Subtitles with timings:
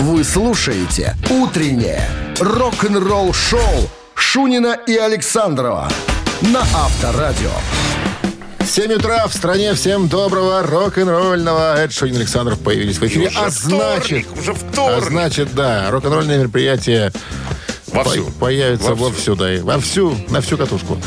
[0.00, 2.02] Вы слушаете «Утреннее
[2.38, 3.60] рок-н-ролл-шоу»
[4.14, 5.88] Шунина и Александрова
[6.42, 7.50] на Авторадио.
[8.64, 9.74] 7 утра в стране.
[9.74, 11.76] Всем доброго рок-н-ролльного.
[11.78, 13.28] Эд Шунин Александров появились в эфире.
[13.28, 15.08] Уже а значит, вторник, уже а вторник.
[15.08, 17.12] значит, да, рок-н-ролльное мероприятие
[17.86, 18.24] Вовсю.
[18.26, 19.04] по- появится Вовсю.
[19.04, 20.98] вовсю, да, и вовсю, на всю катушку.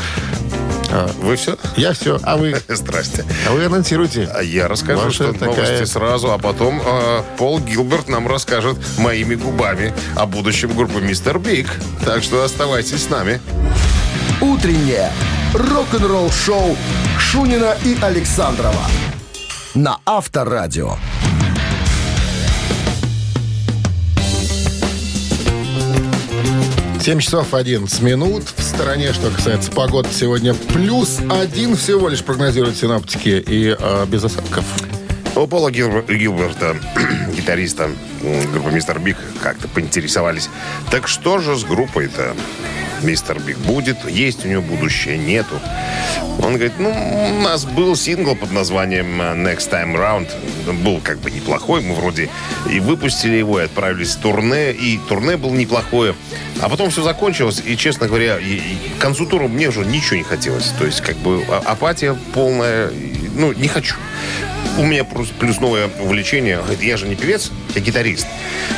[1.22, 1.56] Вы все?
[1.76, 3.24] Я все, а вы, Здрасте.
[3.48, 4.28] а вы анонсируйте.
[4.34, 8.76] А я расскажу, Ваша что такая- новости сразу, а потом э, Пол Гилберт нам расскажет
[8.98, 11.68] моими губами о будущем группы Мистер Биг.
[12.04, 13.40] Так что оставайтесь с нами.
[14.40, 15.10] «Утреннее
[15.54, 16.76] рок-н-ролл-шоу»
[17.18, 18.86] Шунина и Александрова
[19.74, 20.96] на Авторадио.
[27.00, 28.44] Семь часов 11 минут.
[28.56, 34.22] В стороне, что касается погоды, сегодня плюс один всего лишь прогнозируют синаптики и э, без
[34.22, 34.64] осадков.
[35.34, 36.76] У Пола Гилбер- Гилберта,
[37.34, 37.90] гитариста
[38.52, 38.98] группы Mr.
[38.98, 40.50] Big, как-то поинтересовались.
[40.90, 42.34] Так что же с группой-то?
[43.02, 43.38] Mr.
[43.40, 45.60] Big будет, есть у него будущее, нету.
[46.38, 50.28] Он говорит, ну, у нас был сингл под названием э, Next Time Round.
[50.82, 52.28] Был как бы неплохой, мы вроде
[52.70, 56.14] и выпустили его, и отправились в турне, и турне было неплохое.
[56.60, 60.16] А потом все закончилось, и, честно говоря, и- и к концу тура мне уже ничего
[60.16, 60.72] не хотелось.
[60.78, 62.90] То есть, как бы, а- апатия полная,
[63.34, 63.96] ну, не хочу.
[64.78, 66.60] У меня плюс новое увлечение.
[66.80, 68.26] Я же не певец, я гитарист.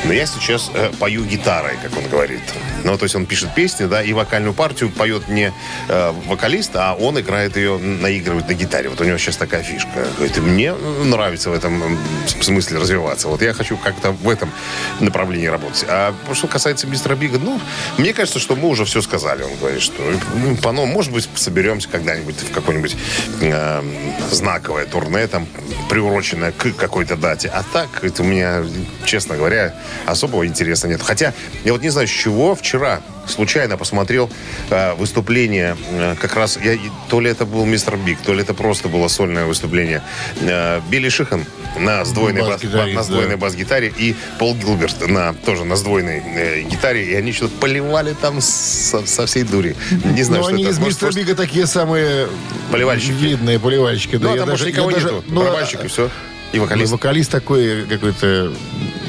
[0.05, 2.41] Но я сейчас э, пою гитарой, как он говорит.
[2.83, 5.53] Ну, то есть он пишет песни, да, и вокальную партию поет не
[5.89, 8.89] э, вокалист, а он играет ее, наигрывает на гитаре.
[8.89, 10.07] Вот у него сейчас такая фишка.
[10.17, 13.29] Говорит, мне нравится в этом смысле развиваться.
[13.29, 14.51] Вот я хочу как-то в этом
[14.99, 15.84] направлении работать.
[15.89, 17.61] А что касается мистера Бига, ну,
[17.99, 19.43] мне кажется, что мы уже все сказали.
[19.43, 20.03] Он говорит, что
[20.34, 22.97] ну, по может быть, соберемся когда-нибудь в какое-нибудь
[23.41, 23.83] э,
[24.31, 25.47] знаковое турне, там,
[25.88, 27.48] приуроченное к какой-то дате.
[27.48, 28.64] А так, это у меня,
[29.05, 29.75] честно говоря,
[30.06, 31.02] особого интереса нет.
[31.02, 31.33] Хотя,
[31.64, 34.31] я вот не знаю, с чего вчера случайно посмотрел
[34.70, 36.77] э, выступление, э, как раз, я,
[37.09, 40.03] то ли это был мистер Биг, то ли это просто было сольное выступление.
[40.41, 41.44] Э, Билли Шихан
[41.78, 43.41] на сдвоенной, бас- Бас-гитарист, на сдвоенной да.
[43.41, 47.05] бас-гитаре и Пол Гилберт на, тоже на сдвоенной э, гитаре.
[47.05, 49.77] И они что-то поливали там со, со всей дури.
[50.04, 50.72] Не знаю, Но что они это.
[50.72, 52.28] из Может, Мистера просто- Бига такие самые
[52.71, 53.12] Поливальщики.
[53.12, 54.16] видные поливальщики.
[54.16, 55.25] Ну, а там даже- никого даже- нету.
[55.28, 56.10] ну, Барабанщик и все.
[56.53, 56.93] И Ну, вокалист.
[56.93, 58.53] Вокалист такой какой-то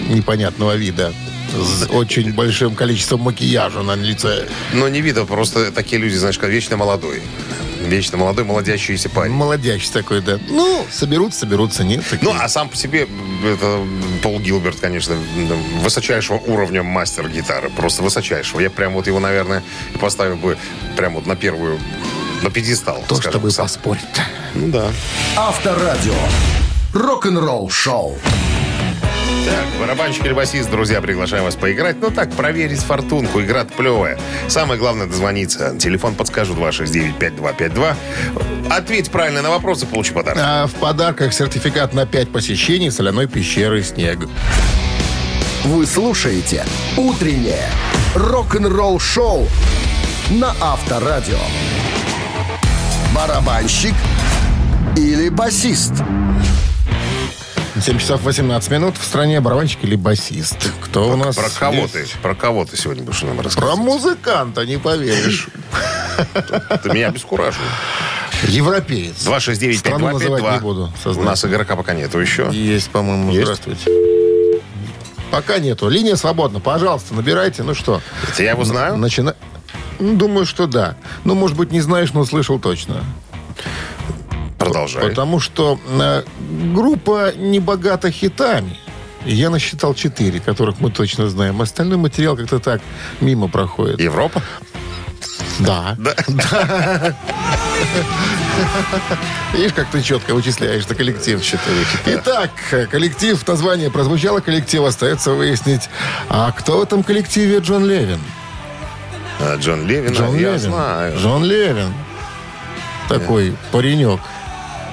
[0.09, 1.12] непонятного вида.
[1.53, 4.47] С очень большим количеством макияжа на лице.
[4.74, 7.22] Но не видно, просто такие люди, знаешь, как вечно молодой.
[7.88, 9.34] Вечно молодой, молодящийся парень.
[9.34, 10.40] Молодящий такой, да.
[10.50, 12.03] Ну, соберутся, соберутся, нет.
[12.09, 12.31] такие.
[12.31, 13.08] Ну, а сам по себе,
[13.46, 13.86] это
[14.22, 15.16] Пол Гилберт, конечно,
[15.81, 17.69] высочайшего уровня мастер гитары.
[17.69, 18.62] Просто высочайшего.
[18.62, 19.63] Я прям вот его, наверное,
[20.00, 20.58] поставил бы
[20.96, 21.78] прям вот на первую,
[22.42, 23.03] на пьедестал.
[23.08, 23.66] То, скажем, чтобы сам.
[23.66, 24.02] поспорить.
[24.53, 24.90] Ну да.
[25.36, 26.13] Авторадио.
[26.94, 28.18] Рок-н-ролл-шоу.
[29.46, 31.98] Так, барабанщик или басист, друзья, приглашаем вас поиграть.
[32.00, 33.42] Ну так, проверить фортунку.
[33.42, 34.18] Игра плевая.
[34.48, 35.76] Самое главное дозвониться.
[35.78, 37.96] Телефон подскажу 269-5252.
[38.70, 40.42] Ответь правильно на вопросы, получи подарок.
[40.42, 44.20] А в подарках сертификат на 5 посещений соляной пещеры «Снег».
[45.66, 46.66] Вы слушаете
[46.96, 47.70] «Утреннее
[48.16, 49.48] рок-н-ролл-шоу»
[50.30, 51.40] на Авторадио.
[53.14, 53.94] Барабанщик
[54.96, 55.94] или басист?
[57.83, 58.97] 7 часов 18 минут.
[58.97, 60.71] В стране барабанщик или басист.
[60.81, 61.94] Кто у нас Про кого есть?
[61.94, 62.05] ты?
[62.21, 63.77] Про кого ты сегодня будешь нам Про рассказывать?
[63.79, 65.49] музыканта, не поверишь.
[66.81, 67.61] Ты меня обескуражил.
[68.47, 69.17] Европеец.
[69.19, 70.13] Страну 269-5252.
[70.13, 70.94] называть не буду.
[71.03, 72.47] У нас игрока пока нету еще.
[72.53, 73.33] Есть, по-моему.
[73.33, 73.91] Здравствуйте.
[75.29, 75.89] Пока нету.
[75.89, 76.61] Линия свободна.
[76.61, 77.63] Пожалуйста, набирайте.
[77.63, 78.01] Ну что,
[78.31, 78.95] Это я его знаю?
[78.95, 79.35] начина...
[80.00, 80.95] Ну, Думаю, что да.
[81.25, 83.03] Ну, может быть, не знаешь, но слышал точно.
[84.66, 85.09] Продолжай.
[85.09, 86.24] Потому что э,
[86.74, 88.78] группа не богата хитами.
[89.25, 91.62] Я насчитал четыре, которых мы точно знаем.
[91.62, 92.81] Остальной материал как-то так
[93.22, 94.00] мимо проходит.
[94.01, 94.41] Европа?
[95.59, 95.96] Да.
[95.97, 96.16] Да.
[99.53, 101.41] Видишь, как ты четко вычисляешь на коллектив.
[102.06, 102.50] Итак,
[102.90, 105.89] коллектив, название прозвучало, коллектив остается выяснить,
[106.30, 108.19] а кто в этом коллективе Джон Левин?
[109.39, 110.60] А, Джон Левин, Джон я Левин.
[110.60, 111.18] знаю.
[111.18, 111.94] Джон Левин.
[113.10, 114.19] Такой паренек.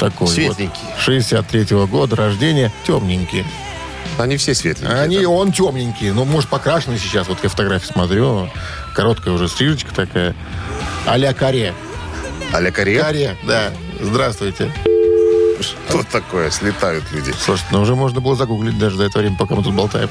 [0.01, 0.81] Такой Светленький.
[0.83, 3.45] Вот, 63-го года рождения, темненький.
[4.19, 5.01] Они все светленькие.
[5.01, 5.33] Они, там.
[5.33, 7.29] он темненький, ну, может, покрашенный сейчас.
[7.29, 8.51] Вот я фотографии смотрю,
[8.95, 10.35] короткая уже стрижечка такая.
[11.07, 11.75] А-ля каре.
[12.53, 13.01] А-ля Корее?
[13.01, 13.71] Каре, да.
[14.01, 14.73] Здравствуйте.
[15.61, 16.51] Что такое?
[16.51, 17.33] Слетают люди.
[17.39, 20.09] Слушайте, ну уже можно было загуглить даже до этого времени, пока мы тут болтаем.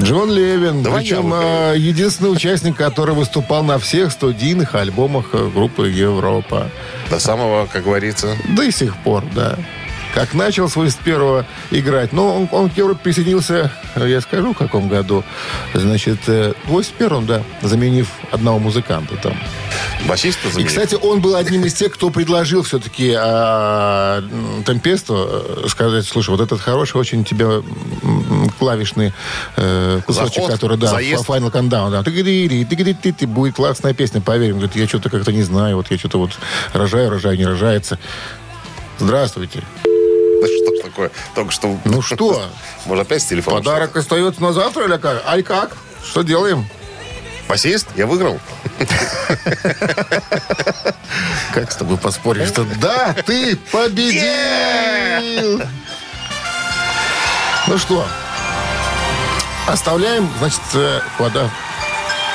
[0.00, 5.88] Джон Левин, Давай причем э, единственный участник, который выступал на всех студийных альбомах э, группы
[5.88, 6.70] Европа.
[7.08, 9.56] До самого, как говорится, До сих пор, да.
[10.16, 12.14] Как начал свой с первого играть.
[12.14, 15.22] Но он, он к Европе присоединился, я скажу, в каком году.
[15.74, 19.36] Значит, э, в 81-м, да, заменив одного музыканта там.
[20.08, 20.68] Басиста И, заменил?
[20.68, 24.24] кстати, он был одним из тех, кто предложил все-таки а,
[24.64, 27.62] Темпесту э, сказать, слушай, вот этот хороший очень тебя
[28.58, 29.12] клавишный
[29.56, 31.28] э, кусочек, Заход, который, да, заезд.
[31.28, 34.52] Final Countdown, да, тыгидири, ты, будет классная песня, поверь.
[34.52, 36.30] Он говорит, я что-то как-то не знаю, вот я что-то вот
[36.72, 37.98] рожаю, рожаю, не рожается.
[38.98, 39.62] Здравствуйте.
[40.86, 41.10] Что такое?
[41.34, 41.78] Только что...
[41.84, 42.48] Ну что?
[42.84, 43.58] Может, опять с телефона?
[43.58, 45.22] Подарок остается на завтра или как?
[45.26, 45.76] Ай как?
[46.04, 46.66] Что делаем?
[47.48, 47.88] Басист?
[47.96, 48.38] Я выиграл?
[51.54, 55.62] Как с тобой поспоришь, что да, ты победил!
[57.68, 58.04] Ну что,
[59.66, 61.50] оставляем, значит, э, пода-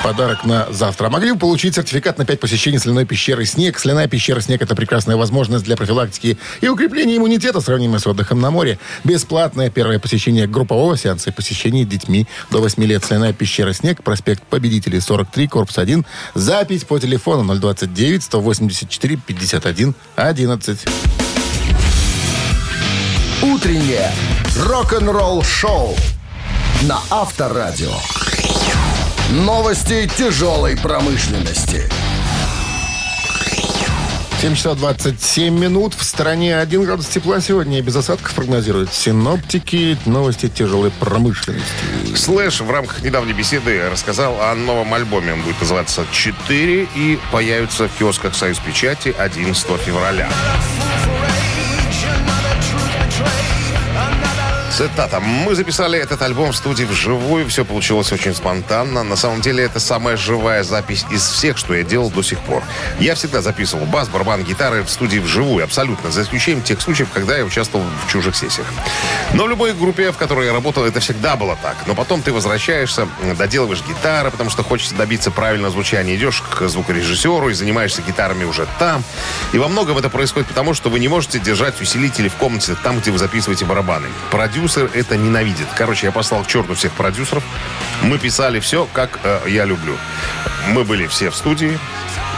[0.03, 1.07] подарок на завтра.
[1.07, 3.79] А могли бы получить сертификат на 5 посещений соляной пещеры «Снег».
[3.79, 8.51] Соляная пещера «Снег»— это прекрасная возможность для профилактики и укрепления иммунитета, сравнимая с отдыхом на
[8.51, 8.79] море.
[9.03, 13.03] Бесплатное первое посещение группового сеанса и посещение детьми до 8 лет.
[13.03, 16.05] Соляная пещера «Снег», проспект Победителей, 43, корпус 1.
[16.35, 20.79] Запись по телефону 029 184 51 11.
[23.41, 24.11] Утреннее
[24.57, 25.95] рок-н-ролл-шоу
[26.83, 27.93] на Авторадио.
[29.31, 31.89] Новости тяжелой промышленности.
[34.41, 35.93] 7 часов 27 минут.
[35.93, 37.79] В стране 1 градус тепла сегодня.
[37.79, 39.97] И без осадков прогнозируют синоптики.
[40.05, 41.71] Новости тяжелой промышленности.
[42.13, 45.31] Слэш в рамках недавней беседы рассказал о новом альбоме.
[45.31, 50.29] Он будет называться «4» и появится в киосках «Союз Печати» 11 февраля.
[54.71, 55.19] Цитата.
[55.19, 57.47] «Мы записали этот альбом в студии вживую.
[57.49, 59.03] Все получилось очень спонтанно.
[59.03, 62.63] На самом деле, это самая живая запись из всех, что я делал до сих пор.
[62.99, 67.37] Я всегда записывал бас, барабан, гитары в студии вживую, абсолютно, за исключением тех случаев, когда
[67.37, 68.65] я участвовал в чужих сессиях.
[69.33, 71.75] Но в любой группе, в которой я работал, это всегда было так.
[71.85, 73.07] Но потом ты возвращаешься,
[73.37, 76.15] доделываешь гитары, потому что хочется добиться правильного звучания.
[76.15, 79.03] Идешь к звукорежиссеру и занимаешься гитарами уже там.
[79.51, 82.99] И во многом это происходит потому, что вы не можете держать усилители в комнате там,
[82.99, 84.07] где вы записываете барабаны.
[84.31, 85.67] Продюсер это ненавидит.
[85.75, 87.43] Короче, я послал к черту всех продюсеров.
[88.01, 89.97] Мы писали все, как э, я люблю.
[90.69, 91.77] Мы были все в студии.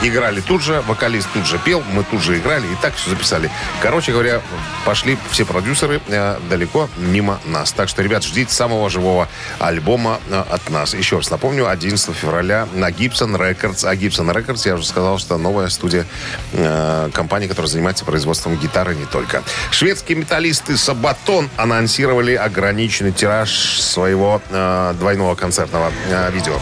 [0.02, 3.50] Играли тут же, вокалист тут же пел, мы тут же играли и так все записали.
[3.82, 4.42] Короче говоря,
[4.86, 7.72] пошли все продюсеры э, далеко мимо нас.
[7.72, 9.30] Так что, ребят, ждите самого живого
[9.60, 10.94] альбома э, от нас.
[10.94, 13.86] Еще раз напомню, 11 февраля на Gibson Records.
[13.86, 16.06] А Gibson Records, я уже сказал, что новая студия
[16.52, 19.44] э, компании, которая занимается производством гитары не только.
[19.72, 26.58] Шведские металлисты Сабатон анонсировали ограниченный тираж своего э, двойного концертного э, видео.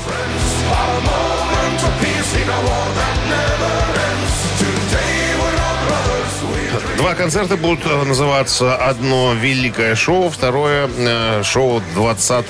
[7.01, 12.45] Два концерта будут э, называться одно «Великое шоу», второе э, шоу 20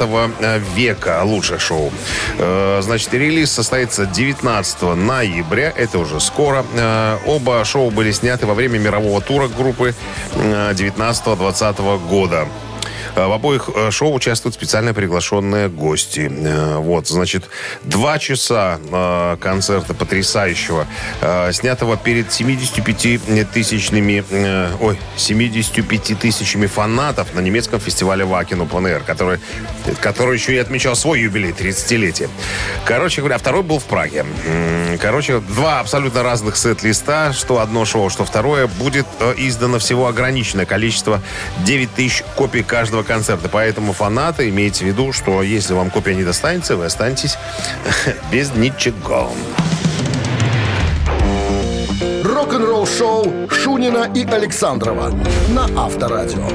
[0.76, 1.90] века, лучшее шоу.
[2.38, 6.66] Э, значит, релиз состоится 19 ноября, это уже скоро.
[6.74, 9.96] Э, оба шоу были сняты во время мирового тура группы
[10.34, 12.46] э, 19-20 года.
[13.16, 16.32] Э, В обоих э, шоу участвуют специально приглашенные гости.
[16.32, 17.46] Э, Вот, значит,
[17.84, 18.80] два часа
[19.40, 20.88] концерта потрясающего,
[21.52, 24.24] снятого перед 75 тысячными,
[24.82, 29.40] ой, 75 тысячами фанатов на немецком фестивале Open Air, который,
[30.02, 32.30] который еще и отмечал свой юбилей, 30-летие.
[32.86, 34.26] Короче говоря, второй был в Праге.
[35.00, 41.22] Короче, два абсолютно разных сет-листа, что одно шоу, что второе, будет издано всего ограниченное количество
[41.66, 43.50] 9 тысяч копий каждого концерта.
[43.50, 47.38] Поэтому фанаты, имейте в виду, что если вам копия не достанется, вы останетесь
[48.32, 49.32] без ничего.
[52.24, 55.14] Рок-н-ролл-шоу Шунина и Александрова
[55.50, 56.48] на Авторадио.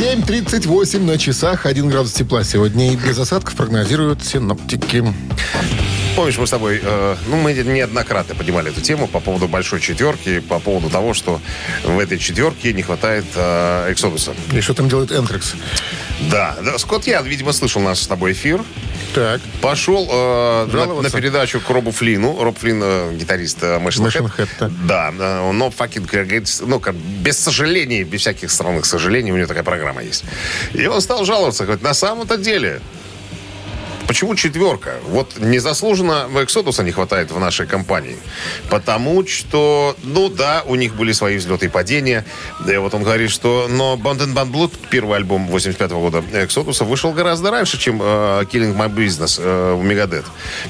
[0.00, 2.92] 7.38 на часах, 1 градус тепла сегодня.
[2.92, 5.04] И без осадков прогнозируют синоптики.
[6.20, 10.40] Помнишь, мы с тобой, э, ну, мы неоднократно поднимали эту тему по поводу большой четверки,
[10.40, 11.40] по поводу того, что
[11.82, 14.34] в этой четверке не хватает э, Эксодуса.
[14.52, 15.54] И что там делает Энтрекс?
[16.30, 18.62] Да, да, Скотт Ян, видимо, слышал наш с тобой эфир.
[19.14, 19.40] Так.
[19.62, 22.44] Пошел э, на, на передачу к Робу Флину.
[22.44, 24.30] Роб Флин, э, гитарист э, Head.
[24.36, 24.70] Head, да.
[24.84, 29.38] Да, э, но fucking, как говорится, ну, как, без сожалений, без всяких странных сожалений, у
[29.38, 30.24] него такая программа есть.
[30.74, 32.82] И он стал жаловаться, говорит, на самом-то деле,
[34.10, 34.94] Почему четверка?
[35.06, 38.16] Вот незаслуженно Эксодуса не хватает в нашей компании.
[38.68, 42.24] Потому что, ну да, у них были свои взлеты и падения.
[42.68, 43.68] И вот он говорит, что...
[43.70, 48.46] Но Band and Band Blood, первый альбом 85 года Эксодуса, вышел гораздо раньше, чем э,
[48.50, 50.24] Killing My Business э, Мегадет.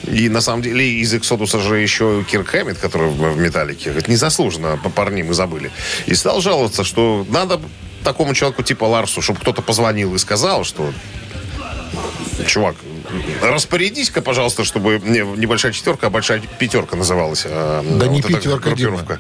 [0.07, 4.09] И на самом деле из Эксодуса же еще Кирк Хэммит, который в, в Металлике, говорит,
[4.09, 5.71] незаслуженно по парни мы забыли.
[6.05, 7.59] И стал жаловаться, что надо
[8.05, 10.93] такому человеку типа Ларсу, чтобы кто-то позвонил и сказал, что
[12.47, 12.77] чувак,
[13.43, 17.43] распорядись-ка, пожалуйста, чтобы не небольшая четверка, а большая пятерка называлась.
[17.45, 19.19] э, Да не вот эта пятерка.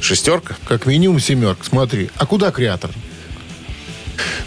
[0.00, 0.56] Шестерка?
[0.66, 1.64] Как минимум семерка.
[1.64, 2.10] Смотри.
[2.16, 2.90] А куда креатор?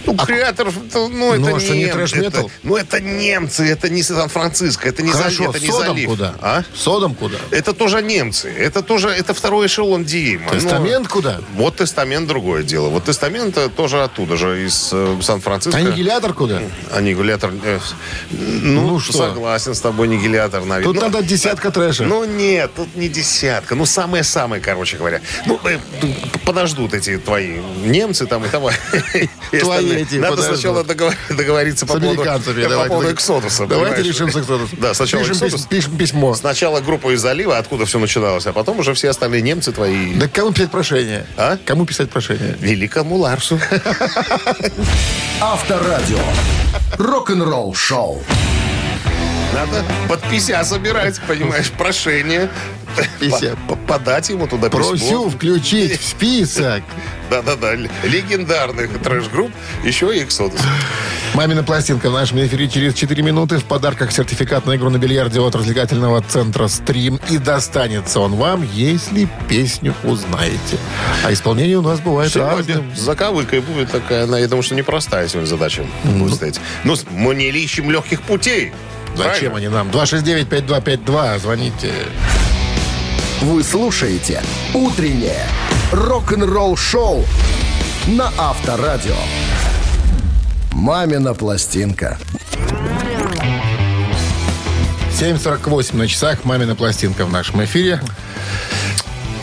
[0.05, 2.47] Ну, креатор, это, ну, Ну, это а что, не трэш-метал?
[2.47, 6.09] это- Ну, это немцы, это не Сан-Франциско, это не, Хорошо, это не содом залив.
[6.09, 6.35] куда?
[6.41, 6.63] А?
[6.75, 7.37] Содом куда?
[7.51, 8.49] Это тоже немцы.
[8.49, 10.49] Это тоже, это второй эшелон Дима.
[10.51, 11.39] Ну, Тестамент куда?
[11.55, 12.89] вот тестамент другое дело.
[12.89, 15.77] Вот тестамент э, тоже оттуда же, из э, Сан-Франциско.
[15.79, 16.61] Аннигилятор куда?
[16.93, 17.51] Аннигилятор.
[17.63, 17.79] э,
[18.31, 19.13] ну, Ну, что?
[19.13, 20.83] согласен с тобой, аннигилятор, наверное.
[20.83, 22.03] Тут Ну, надо десятка трэша.
[22.03, 23.75] Ну нет, тут не десятка.
[23.75, 25.21] Ну, самые-самые, короче говоря.
[25.45, 25.79] Ну, э,
[26.45, 28.49] подождут эти твои немцы там и.
[29.51, 30.55] И Твои эти Надо подождут.
[30.59, 32.63] сначала договор- договориться С по поводу, американцами.
[32.63, 32.89] по давайте.
[32.89, 33.65] поводу Эксодуса.
[33.67, 34.07] Давайте понимаешь?
[34.15, 34.79] решим с Эксодусом.
[34.81, 35.65] Да, сначала пишем, Эксодус.
[35.67, 36.35] пишем письмо.
[36.35, 40.13] Сначала группа из залива, откуда все начиналось, а потом уже все остальные немцы твои.
[40.15, 41.25] Да кому писать прошение?
[41.37, 41.57] А?
[41.65, 42.55] Кому писать прошение?
[42.59, 43.59] Великому Ларсу.
[45.41, 46.19] Авторадио.
[46.97, 48.21] Рок-н-ролл шоу.
[49.53, 52.49] Надо под 50 собирать, понимаешь, прошение.
[53.19, 53.57] 50.
[53.67, 56.81] По- по- Подать ему туда Просю включить в список.
[57.29, 57.73] Да-да-да,
[58.03, 59.51] легендарных трэш-групп,
[59.83, 60.59] еще и Эксодус.
[61.35, 63.57] Мамина пластинка в нашем эфире через 4 минуты.
[63.57, 67.19] В подарках сертификат на игру на бильярде от развлекательного центра «Стрим».
[67.29, 70.77] И достанется он вам, если песню узнаете.
[71.23, 72.95] А исполнение у нас бывает Сегодня разным.
[72.95, 76.59] с заковыкой будет такая, она, я думаю, что непростая сегодня задача будет стоять.
[76.83, 78.73] Ну, мы не ищем легких путей.
[79.15, 79.57] Зачем Правильно?
[79.57, 79.89] они нам?
[79.89, 81.39] 269-5252.
[81.39, 81.91] Звоните.
[83.43, 84.41] Вы слушаете
[84.73, 85.45] «Утреннее
[85.91, 87.25] рок-н-ролл шоу»
[88.07, 89.17] на Авторадио.
[90.71, 92.17] «Мамина пластинка».
[95.19, 96.45] 7.48 на часах.
[96.45, 97.99] Мамина пластинка в нашем эфире.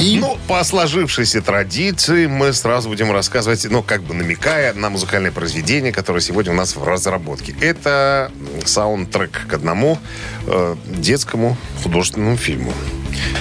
[0.00, 5.30] И Ну, по сложившейся традиции мы сразу будем рассказывать, ну, как бы намекая на музыкальное
[5.30, 7.54] произведение, которое сегодня у нас в разработке.
[7.60, 8.32] Это
[8.64, 9.98] саундтрек к одному
[10.46, 12.72] э, детскому художественному фильму.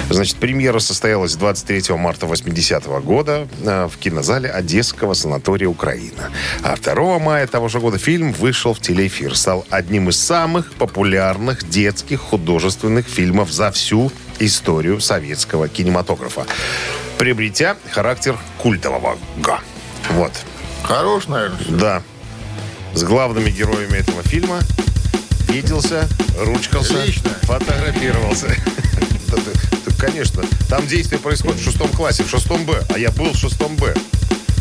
[0.09, 6.31] Значит, премьера состоялась 23 марта 80 года э, в кинозале Одесского санатория «Украина».
[6.63, 9.35] А 2 мая того же года фильм вышел в телеэфир.
[9.35, 16.45] Стал одним из самых популярных детских художественных фильмов за всю историю советского кинематографа,
[17.17, 19.17] приобретя характер культового.
[19.37, 19.59] Га.
[20.11, 20.31] Вот.
[20.83, 21.59] хорош, наверное.
[21.69, 22.01] Да.
[22.93, 24.59] С главными героями этого фильма
[25.49, 26.07] виделся,
[26.39, 27.29] ручкался, Лично.
[27.43, 28.47] фотографировался.
[29.29, 30.43] Да, да, Конечно.
[30.69, 32.83] Там действие происходит в шестом классе, в шестом Б.
[32.89, 33.93] А я был в шестом Б.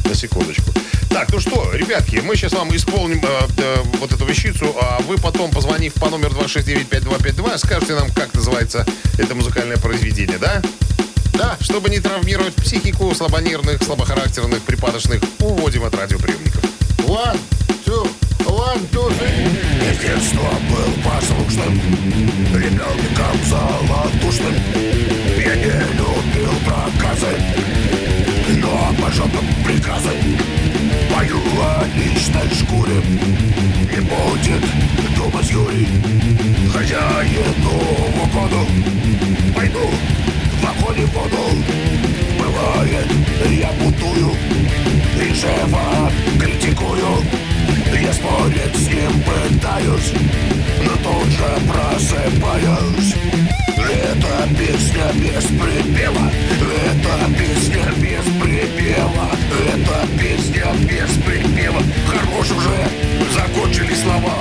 [0.05, 0.73] На секундочку.
[1.11, 5.17] Так, ну что, ребятки, мы сейчас вам исполним э, э, вот эту вещицу, а вы
[5.17, 10.63] потом, позвонив по номеру 269-5252, скажете нам, как называется это музыкальное произведение, да?
[11.35, 16.63] Да, чтобы не травмировать психику слабонервных, слабохарактерных, припадочных, уводим от радиоприемников.
[16.99, 17.39] One,
[17.87, 18.11] two,
[18.49, 19.95] one, two, three.
[19.95, 21.81] С детства был послушным,
[22.55, 24.55] ребенком золотушным.
[25.39, 27.35] Я не любил проказы,
[28.61, 30.11] но по жопам приказы.
[31.15, 33.03] Пою о личной шкуре,
[33.91, 34.65] не будет
[35.17, 35.89] думать Юрий.
[36.73, 37.75] Хозяину
[38.23, 38.67] угоду,
[39.55, 39.91] пойду
[40.61, 41.65] в огонь и в воду.
[42.39, 43.07] Бывает,
[43.51, 44.35] я бутую
[45.21, 47.58] и живо критикую.
[47.91, 50.13] Я спорить с ним пытаюсь,
[50.83, 53.15] но тут же просыпаюсь.
[53.77, 56.27] Это песня без припева,
[56.85, 59.27] это песня без припева,
[59.67, 61.83] это песня без припева.
[62.07, 62.79] Хорош уже,
[63.33, 64.35] закончили слова.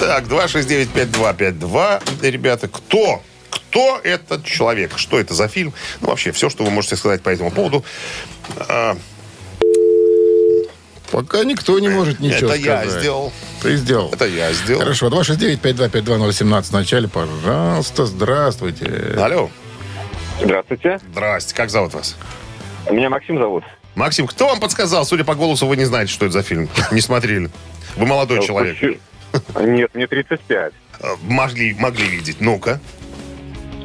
[0.00, 2.00] Так, 269-5252.
[2.30, 3.22] Ребята, кто?
[3.50, 4.96] Кто этот человек?
[4.96, 5.72] Что это за фильм?
[6.00, 7.84] Ну, вообще, все, что вы можете сказать по этому поводу.
[11.10, 13.00] Пока никто не может ничего это я сказать.
[13.00, 13.32] сделал.
[13.62, 14.10] Ты сделал.
[14.12, 14.80] Это я сделал.
[14.80, 19.14] Хорошо, 269-5252-017 в начале, пожалуйста, здравствуйте.
[19.18, 19.50] Алло.
[20.42, 20.98] Здравствуйте.
[21.12, 21.54] Здрасте.
[21.54, 22.16] Как зовут вас?
[22.90, 23.64] Меня Максим зовут.
[23.94, 25.06] Максим, кто вам подсказал?
[25.06, 26.68] Судя по голосу, вы не знаете, что это за фильм.
[26.92, 27.50] Не смотрели.
[27.96, 28.76] Вы молодой человек.
[28.78, 29.66] Почему?
[29.66, 30.72] Нет, мне 35.
[31.00, 32.40] Э, Могли, могли видеть.
[32.40, 32.80] Ну-ка.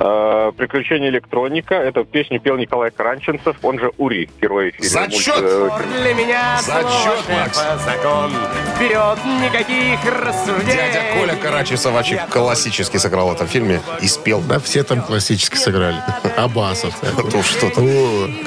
[0.03, 1.75] Э, Приключения электроника.
[1.75, 4.89] Это песню пел Николай Каранченцев, он же Ури, герой фильма.
[4.89, 5.36] Зачет!
[5.43, 5.70] Э,
[6.01, 7.58] Для меня Зачет, Макс.
[7.86, 8.31] закон.
[8.75, 10.74] Вперед, никаких рассуждений.
[10.74, 14.41] Дядя Коля Карачев-Савачек классически сыграл в этом фильме и спел.
[14.41, 15.98] Да, все там классически сыграли.
[16.38, 17.00] Абасов.
[17.31, 17.81] То что-то.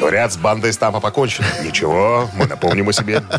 [0.00, 1.46] Говорят, с бандой Стампа покончено.
[1.62, 3.22] Ничего, мы напомним о себе.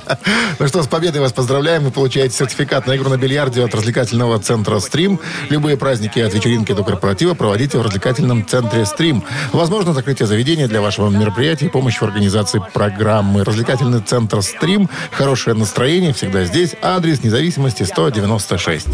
[0.57, 1.83] Ну что, с победой вас поздравляем.
[1.83, 5.19] Вы получаете сертификат на игру на бильярде от развлекательного центра «Стрим».
[5.49, 9.23] Любые праздники от вечеринки до корпоратива проводите в развлекательном центре «Стрим».
[9.51, 13.43] Возможно, закрытие заведения для вашего мероприятия и помощь в организации программы.
[13.43, 14.89] Развлекательный центр «Стрим».
[15.11, 16.75] Хорошее настроение всегда здесь.
[16.81, 18.87] Адрес независимости 196.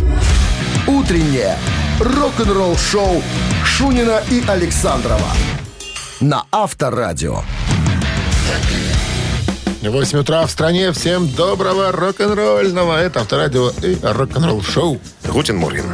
[0.88, 1.58] Утреннее
[2.00, 3.22] рок-н-ролл-шоу
[3.66, 5.28] Шунина и Александрова
[6.22, 7.42] на Авторадио.
[9.82, 10.92] 8 утра в стране.
[10.92, 13.02] Всем доброго рок-н-ролльного.
[13.02, 15.00] Это Авторадио и рок-н-ролл шоу.
[15.28, 15.86] Гутин Морген.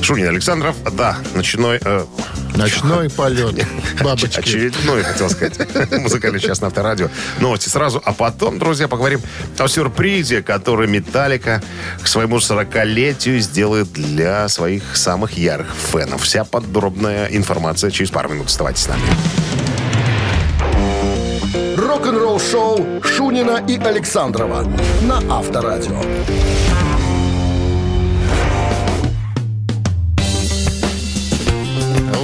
[0.00, 1.80] Шунин Александров, да, ночной...
[1.84, 2.04] э,
[2.56, 3.66] Ночной полет.
[4.02, 4.40] Бабочки.
[4.40, 5.58] Очередной, хотел сказать,
[5.92, 7.08] музыкальный час на Авторадио.
[7.40, 9.20] Новости сразу, а потом, друзья, поговорим
[9.58, 11.62] о сюрпризе, который Металлика
[12.02, 16.22] к своему 40-летию сделает для своих самых ярых фенов.
[16.22, 18.46] Вся подробная информация через пару минут.
[18.46, 19.02] Оставайтесь с нами.
[21.76, 24.66] Рок-н-ролл-шоу Шунина и Александрова
[25.02, 26.00] на Авторадио.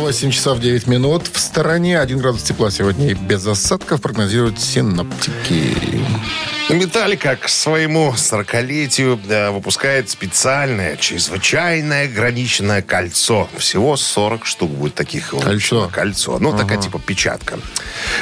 [0.08, 1.28] 8 часов 9 минут.
[1.30, 5.76] В стороне 1 градус тепла сегодня и без осадков прогнозируют синоптики.
[6.70, 13.48] Металлика к своему 40-летию э, выпускает специальное, чрезвычайное ограниченное кольцо.
[13.56, 15.32] Всего 40 штук будет таких.
[15.32, 15.44] вот.
[15.44, 15.90] Кольцо.
[15.90, 16.38] Кольцо.
[16.38, 17.58] Ну, такая типа печатка.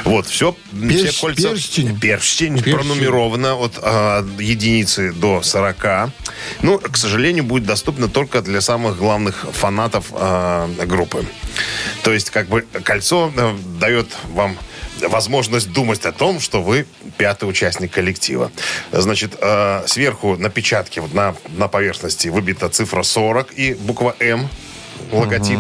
[0.05, 1.49] Вот, все, Перщ- все кольца...
[1.51, 1.99] перстень?
[1.99, 2.55] Перстень.
[2.55, 2.73] Перстень.
[2.75, 6.13] Пронумеровано от э, единицы до 40.
[6.63, 11.27] Ну, к сожалению, будет доступно только для самых главных фанатов э, группы.
[12.05, 14.57] То есть, как бы, кольцо э, дает вам
[15.01, 16.87] возможность думать о том, что вы
[17.19, 18.51] пятый участник коллектива.
[18.93, 24.49] Значит, э, сверху на печатке, вот на, на поверхности выбита цифра 40 и буква М
[25.13, 25.59] логотип.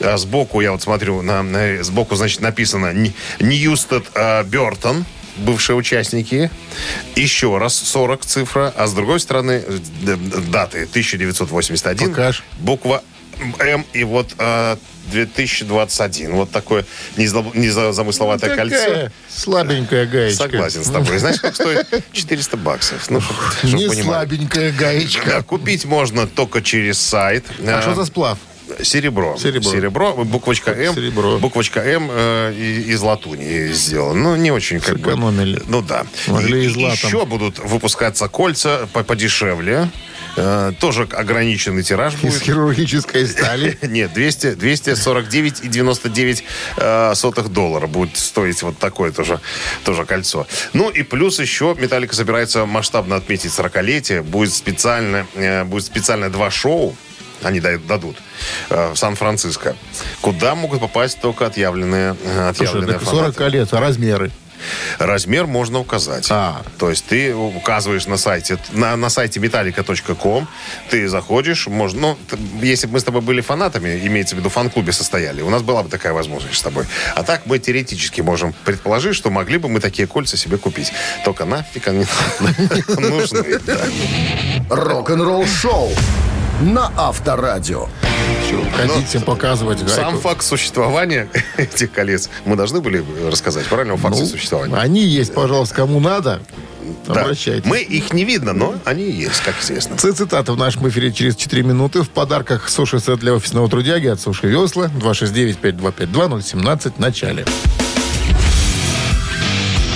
[0.00, 2.92] А сбоку, я вот смотрю, на, на- сбоку, значит, написано
[3.40, 5.04] Ньюстед э, Бертон,
[5.36, 6.50] бывшие участники.
[7.16, 9.78] Еще раз 40 цифра, а с другой стороны э,
[10.50, 12.10] даты 1981.
[12.10, 12.42] Покаж.
[12.58, 13.02] Буква
[13.58, 14.76] М и вот э,
[15.10, 16.32] 2021.
[16.32, 16.84] Вот такое
[17.16, 18.76] неза- незамысловатое кольцо.
[18.78, 20.44] Такая слабенькая гаечка.
[20.44, 21.18] Согласен с тобой.
[21.18, 21.86] Знаешь, как стоит?
[22.12, 23.10] 400 баксов.
[23.10, 23.20] Ну,
[23.62, 25.26] Не слабенькая гаечка.
[25.26, 27.44] Да, купить можно только через сайт.
[27.66, 28.38] А Э, что за сплав?
[28.82, 29.36] Серебро.
[29.38, 30.14] Серебро.
[30.24, 30.94] буквочка М.
[30.94, 31.38] Серебро.
[31.38, 34.14] Буквочка М э, из латуни сделана.
[34.30, 35.10] Ну, не очень как бы...
[35.10, 35.62] Сэкономили.
[35.66, 36.06] Ну, да.
[36.28, 39.90] Могли и еще будут выпускаться кольца по- подешевле.
[40.36, 42.42] Э, тоже ограниченный тираж Из будет.
[42.42, 43.78] хирургической стали.
[43.82, 46.44] Нет, 200, 249 и 99
[46.78, 49.40] э, сотых доллара будет стоить вот такое тоже,
[49.84, 50.46] тоже кольцо.
[50.72, 54.22] Ну и плюс еще Металлика собирается масштабно отметить 40-летие.
[54.22, 56.96] Будет специально, э, будет специально два шоу,
[57.42, 58.16] они да- дадут
[58.70, 59.76] э, в Сан-Франциско,
[60.20, 63.34] куда могут попасть только отъявленные, Слушай, отъявленные так фанаты.
[63.38, 64.30] 40 лет, а размеры?
[64.98, 66.26] Размер можно указать.
[66.30, 66.62] А.
[66.78, 70.48] То есть ты указываешь на сайте, на, на сайте metallica.com,
[70.90, 72.18] ты заходишь, можно, ну,
[72.60, 75.82] если бы мы с тобой были фанатами, имеется в виду фан-клубе состояли, у нас была
[75.82, 76.86] бы такая возможность с тобой.
[77.14, 80.92] А так мы теоретически можем предположить, что могли бы мы такие кольца себе купить.
[81.24, 82.06] Только нафиг они
[82.98, 83.58] нужны.
[83.60, 83.78] да.
[84.70, 85.92] Рок-н-ролл-шоу
[86.60, 87.88] на Авторадио.
[88.52, 90.20] Чё, Ходить всем показывать Сам гайку.
[90.20, 93.96] факт существования этих колец мы должны были рассказать, правильно?
[93.96, 94.74] Факт Ну, существования.
[94.76, 96.40] Они есть, пожалуйста, кому надо.
[97.06, 97.22] Да.
[97.22, 97.64] Обращайтесь.
[97.64, 99.96] Мы их не видно, но они есть, как известно.
[99.96, 102.02] Ци- Цитата в нашем эфире через 4 минуты.
[102.02, 104.90] В подарках суши-сет для офисного трудяги от Суши Весла.
[105.00, 107.44] 269-5252-017 в начале.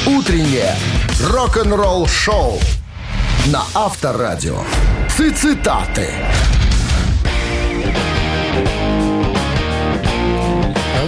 [0.06, 0.74] Утреннее
[1.20, 2.58] рок-н-ролл-шоу
[3.46, 4.58] на Авторадио.
[5.16, 6.08] Цитаты.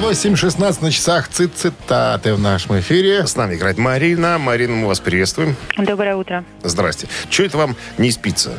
[0.09, 1.29] 8.16 на часах.
[1.29, 3.27] Цит цитаты в нашем эфире.
[3.27, 4.39] С нами играет Марина.
[4.39, 5.55] Марина, мы вас приветствуем.
[5.77, 6.45] Доброе утро.
[6.63, 7.09] Здрасте.
[7.29, 8.59] Что это вам не спится?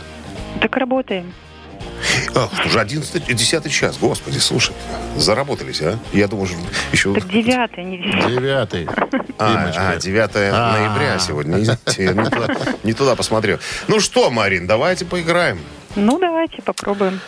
[0.62, 1.34] Так работаем.
[2.36, 3.98] А, уже 11, 10 час.
[3.98, 4.76] Господи, слушай,
[5.18, 5.98] заработались, а?
[6.14, 6.58] Я думаю, что
[6.92, 7.16] еще...
[7.16, 8.32] Так девятый, не десятый.
[8.32, 8.88] Девятый.
[9.40, 9.90] А, Димочка.
[9.90, 10.72] а, 9 А.
[10.78, 11.60] ноября сегодня.
[11.60, 13.58] Извините, не туда, не туда посмотрел.
[13.88, 15.58] Ну что, Марин, давайте поиграем.
[15.96, 17.20] Ну, давайте попробуем.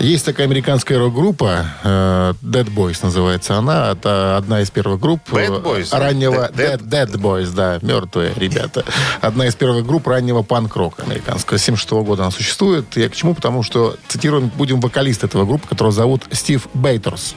[0.00, 3.92] Есть такая американская рок-группа, э, Dead Boys называется она.
[3.92, 5.96] Это одна из первых групп э, Bad Boys?
[5.96, 6.50] раннего...
[6.54, 8.84] Dead- Dead, Dead Boys, да, мертвые ребята.
[9.22, 11.56] Одна из первых групп раннего панк-рока американского.
[11.58, 12.84] С 76 года она существует.
[12.96, 13.34] Я к чему?
[13.34, 17.34] Потому что цитируем будем вокалист этого группы, которого зовут Стив Бейтерс.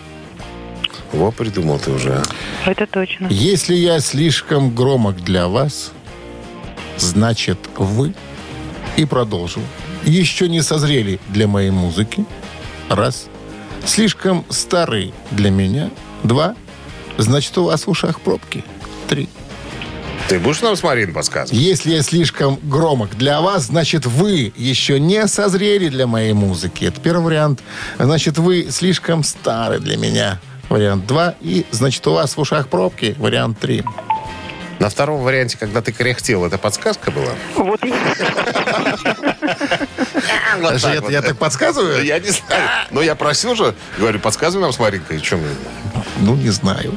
[1.13, 2.21] Во, придумал ты уже.
[2.65, 3.27] Это точно.
[3.29, 5.91] Если я слишком громок для вас,
[6.97, 8.13] значит вы.
[8.97, 9.61] И продолжил.
[10.03, 12.25] Еще не созрели для моей музыки.
[12.89, 13.27] Раз.
[13.85, 15.89] Слишком старый для меня.
[16.23, 16.55] Два.
[17.17, 18.63] Значит, у вас в ушах пробки.
[19.07, 19.29] Три.
[20.27, 21.53] Ты будешь нам с Мариной подсказывать?
[21.59, 26.85] Если я слишком громок для вас, значит, вы еще не созрели для моей музыки.
[26.85, 27.61] Это первый вариант.
[27.97, 30.39] Значит, вы слишком стары для меня.
[30.69, 31.35] Вариант два.
[31.39, 33.15] И, значит, у вас в ушах пробки.
[33.17, 33.83] Вариант три.
[34.79, 37.31] На втором варианте, когда ты кряхтел, это подсказка была?
[37.55, 37.93] Вот и
[40.61, 41.11] Вот Даже я, вот.
[41.11, 42.03] я так подсказываю?
[42.03, 42.69] Я не знаю.
[42.91, 45.19] Но я просил же, говорю, подсказывай нам с Маринкой.
[45.21, 45.41] Чем?
[46.19, 46.95] Ну, не знаю,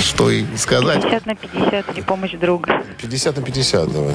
[0.00, 1.02] что и сказать.
[1.02, 2.82] 50 на 50 или помощь друга.
[3.00, 4.14] 50 на 50 давай.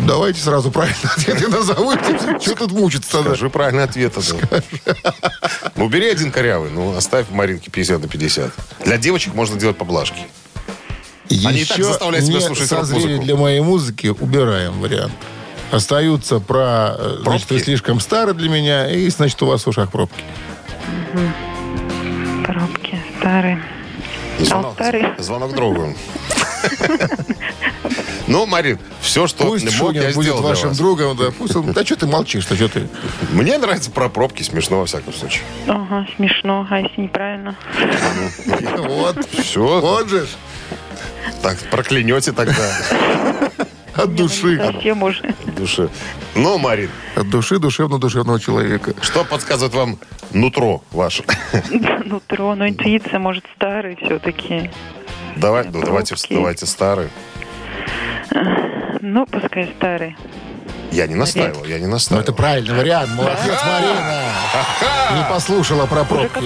[0.00, 2.40] Давайте сразу правильно ответы назовите.
[2.40, 3.20] Что тут мучиться?
[3.22, 4.14] Скажи правильный ответ.
[5.76, 6.70] Ну, убери один корявый.
[6.70, 8.50] Ну, оставь Маринке 50 на 50.
[8.84, 10.26] Для девочек можно делать поблажки.
[11.28, 13.24] Они и так Еще заставляют себя слушать созрели рок-музыку.
[13.24, 14.06] для моей музыки.
[14.08, 15.12] Убираем вариант.
[15.70, 17.52] Остаются про, э, значит, Пробки?
[17.52, 20.22] вы слишком стары для меня, и, значит, у вас в ушах пробки.
[22.44, 23.62] Коробки старые.
[24.40, 25.04] Звонок, старый.
[25.18, 25.94] звонок другу.
[28.26, 30.78] Ну, Марин, все, что Пусть мог, я будет сделал для вашим вас.
[30.78, 31.72] другом, да, пусть он...
[31.72, 32.88] Да что ты молчишь, что ты...
[33.32, 35.42] Мне нравится про пробки, смешно во всяком случае.
[35.66, 36.66] Ага, смешно.
[36.70, 37.56] А если неправильно?
[38.78, 40.26] Вот, Все, вот же
[41.42, 42.62] так проклянете тогда
[43.94, 44.56] от души.
[44.58, 45.34] Совсем уже.
[45.44, 45.88] в душе.
[46.34, 48.94] Ну, Марин, От души душевно-душевного человека.
[49.02, 49.98] что подсказывает вам
[50.32, 51.24] нутро ваше?
[52.04, 54.70] Нутро, но интуиция, может, старый все-таки.
[55.36, 57.08] Давай, ну, давайте, давайте старый.
[59.00, 60.16] Ну, пускай старый.
[60.92, 62.22] Я не настаивал, я не Ну, настаивал.
[62.22, 63.10] это правильный вариант.
[63.14, 64.22] Молодец, Марина.
[65.16, 66.40] Не послушала про пробки.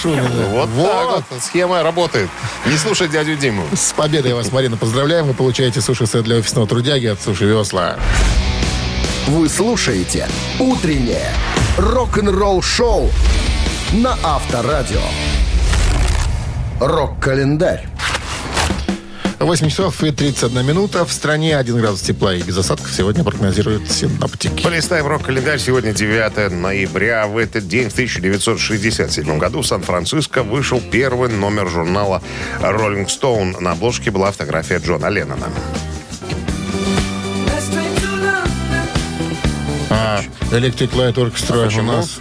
[0.00, 0.28] Шунина.
[0.48, 2.28] Вот, так вот, схема работает.
[2.66, 3.64] Не слушай дядю Диму.
[3.74, 5.26] С победой вас, Марина, поздравляем.
[5.26, 7.96] Вы получаете суши-сет для офисного трудяги от Суши Весла.
[9.26, 11.28] Вы слушаете «Утреннее
[11.76, 13.10] рок-н-ролл-шоу»
[13.92, 15.00] на Авторадио.
[16.80, 17.86] Рок-календарь.
[19.40, 21.06] 8 часов и 31 минута.
[21.06, 24.62] В стране 1 градус тепла и без осадков сегодня прогнозируют синоптики.
[24.62, 25.58] Полистай в рок-календарь.
[25.58, 27.26] Сегодня 9 ноября.
[27.26, 32.22] В этот день, в 1967 году, в Сан-Франциско вышел первый номер журнала
[32.60, 33.58] Rolling Stone.
[33.60, 35.46] На обложке была фотография Джона Леннона.
[39.88, 41.92] А Electric Light Orchestra у Почему?
[41.92, 42.18] нас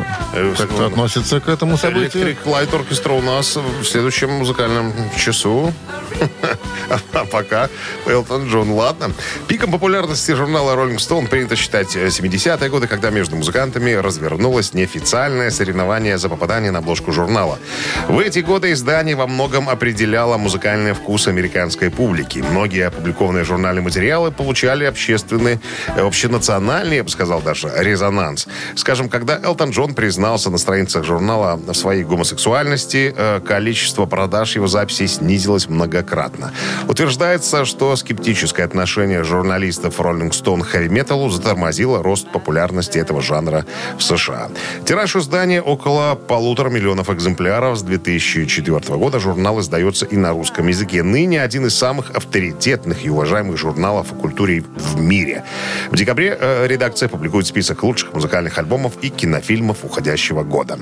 [0.58, 2.24] как-то относится к этому событию.
[2.24, 5.74] Electric Light Orchestra у нас в следующем музыкальном часу.
[7.13, 7.70] А пока
[8.08, 8.72] Элтон Джон.
[8.72, 9.12] Ладно.
[9.48, 15.52] Пиком популярности журнала Rolling Stone принято считать э, 70-е годы, когда между музыкантами развернулось неофициальное
[15.52, 17.60] соревнование за попадание на обложку журнала.
[18.08, 22.39] В эти годы издание во многом определяло музыкальный вкус американской публики.
[22.39, 25.60] Многие опубликованные в журнале материалы получали общественный,
[25.96, 28.48] э, общенациональный, я бы сказал даже, резонанс.
[28.76, 34.67] Скажем, когда Элтон Джон признался на страницах журнала в своей гомосексуальности, э, количество продаж его
[34.67, 36.51] записей снизилось многократно.
[36.89, 43.65] Утверждается, что скептическое отношение журналистов Rolling Stone к хэви-металу затормозило рост популярности этого жанра
[43.97, 44.49] в США.
[44.84, 47.77] Тираж издания около полутора миллионов экземпляров.
[47.77, 51.01] С 2004 года журнал издается и на русском языке.
[51.01, 55.45] Ныне один из самых авторитетных и уважаемых журналов о культуре в мире.
[55.91, 60.74] В декабре э, редакция публикует список лучших музыкальных альбомов и кинофильмов уходящего года.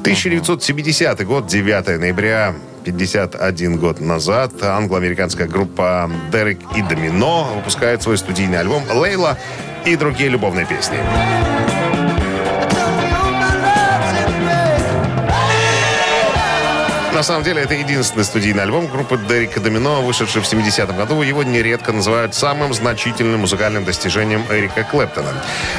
[0.00, 8.58] 1970 год, 9 ноября, 51 год назад англо-американская группа Дерек и Домино выпускает свой студийный
[8.58, 9.38] альбом «Лейла»
[9.86, 10.98] и другие любовные песни.
[17.14, 21.22] На самом деле, это единственный студийный альбом группы Дерека Домино, вышедший в 70-м году.
[21.22, 25.32] Его нередко называют самым значительным музыкальным достижением Эрика Клэптона.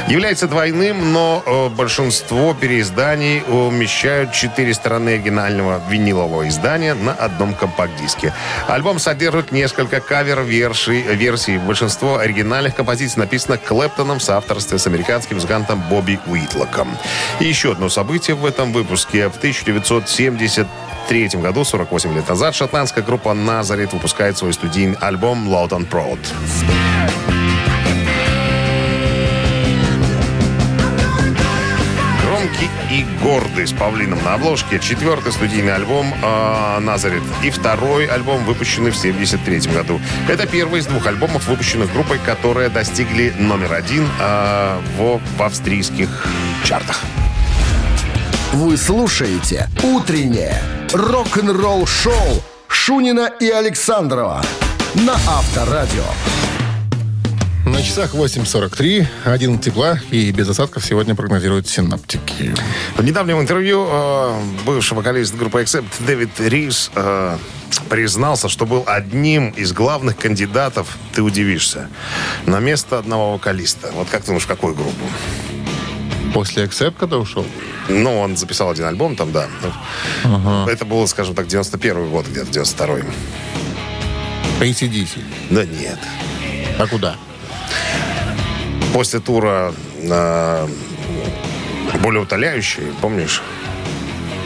[0.08, 8.34] Является двойным, но э, большинство переизданий умещают четыре стороны оригинального винилового издания на одном компакт-диске.
[8.70, 11.02] Альбом содержит несколько кавер-версий.
[11.02, 11.58] версий.
[11.58, 16.98] Большинство оригинальных композиций написано Клэптоном в соавторстве с американским музыкантом Бобби Уитлоком.
[17.42, 19.28] И еще одно событие в этом выпуске.
[19.28, 20.66] В 1970
[21.06, 26.20] 1993 году, 48 лет назад, шотландская группа «Назарет» выпускает свой студийный альбом «Loud and Proud».
[32.24, 34.80] Громкий и гордый с павлином на обложке.
[34.80, 40.02] Четвертый студийный альбом э, «Назарет» и второй альбом, выпущенный в 1973 году.
[40.28, 46.28] Это первый из двух альбомов, выпущенных группой, которые достигли номер один э, в, в австрийских
[46.64, 47.00] чартах.
[48.56, 50.58] Вы слушаете «Утреннее
[50.94, 54.42] Рок-н-ролл шоу Шунина и Александрова
[54.94, 56.06] на Авторадио.
[57.66, 62.56] На часах 8.43, один тепла и без осадков сегодня прогнозируют синаптики.
[62.96, 67.38] В недавнем интервью э, бывший вокалист группы Accept Дэвид Рис э,
[67.90, 71.90] признался, что был одним из главных кандидатов, ты удивишься,
[72.46, 73.92] на место одного вокалиста.
[73.92, 75.06] Вот как ты думаешь, в какую группу?
[76.34, 77.46] После Accept, когда ушел?
[77.88, 79.48] Ну, он записал один альбом там, да.
[80.68, 83.04] Это было, скажем так, 91 год, где-то 92-й.
[84.60, 85.20] ACDC.
[85.52, 86.00] Да нет.
[86.80, 87.16] А куда?
[88.94, 90.68] После тура э,
[92.02, 93.42] более утоляющий, помнишь?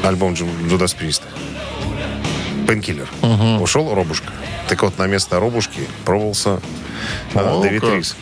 [0.03, 1.21] Альбом Джу- Judas Priest.
[2.67, 3.07] Пенкиллер.
[3.61, 4.31] Ушел Робушка.
[4.67, 6.59] Так вот, на место Робушки пробовался
[7.33, 7.83] э, Дэвид.
[7.83, 8.15] Рис.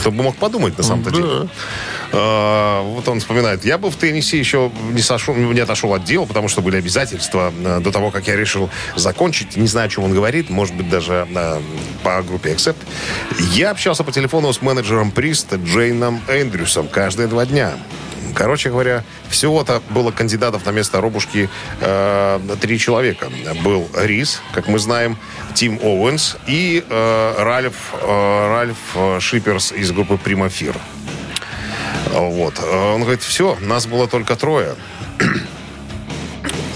[0.00, 1.16] Кто бы мог подумать, на самом-то Да.
[1.16, 1.48] деле.
[2.12, 3.64] А, вот он вспоминает.
[3.64, 7.52] Я был в Теннесси еще не, сошел, не отошел от дела, потому что были обязательства
[7.56, 9.56] э, до того, как я решил закончить.
[9.56, 10.50] Не знаю, о чем он говорит.
[10.50, 11.60] Может быть, даже э,
[12.02, 12.76] по группе Accept.
[13.52, 17.74] Я общался по телефону с менеджером Приста Джейном Эндрюсом каждые два дня.
[18.34, 21.48] Короче говоря, всего-то было кандидатов на место Робушки
[21.80, 23.30] э, три человека.
[23.62, 25.16] Был Рис, как мы знаем,
[25.54, 30.76] Тим Оуэнс и э, Ральф, э, Ральф э, Шиперс из группы Примафир.
[32.12, 32.58] Вот.
[32.58, 34.74] Э, Он говорит, все, нас было только трое.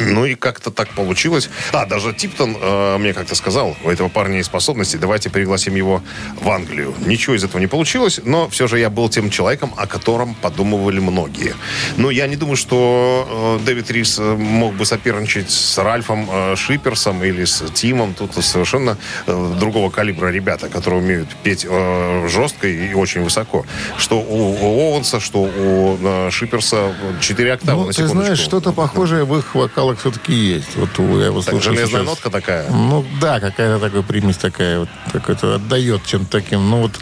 [0.00, 1.48] Ну и как-то так получилось.
[1.72, 6.02] А, даже Типтон э, мне как-то сказал, у этого парня есть способности, давайте пригласим его
[6.40, 6.94] в Англию.
[7.06, 11.00] Ничего из этого не получилось, но все же я был тем человеком, о котором подумывали
[11.00, 11.54] многие.
[11.96, 16.56] Ну, я не думаю, что э, Дэвид Рис э, мог бы соперничать с Ральфом э,
[16.56, 18.14] Шиперсом или с Тимом.
[18.14, 23.64] Тут совершенно э, другого калибра ребята, которые умеют петь э, жестко и очень высоко.
[23.98, 28.22] Что у, у Оуэнса, что у э, Шиперса 4 октавы Ну, на ты секундочку.
[28.24, 29.54] знаешь, что-то похожее в их
[29.84, 30.76] вокалах все-таки есть.
[30.76, 32.06] Вот у- я его Так, железная сейчас.
[32.06, 32.68] нотка такая.
[32.70, 36.68] Ну да, какая-то такая примесь такая, вот, какой-то отдает чем-то таким.
[36.70, 36.92] Ну вот,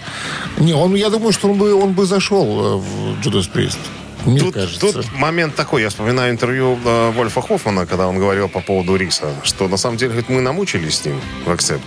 [0.59, 3.79] не, он, я думаю, что он бы, он бы зашел э, в Judas Priest.
[4.25, 4.81] Мне Тут, кажется.
[4.81, 9.27] тут момент такой, я вспоминаю интервью э, Вольфа Хоффмана, когда он говорил по поводу Риса,
[9.43, 11.81] что на самом деле говорит, мы намучились с ним в Accept.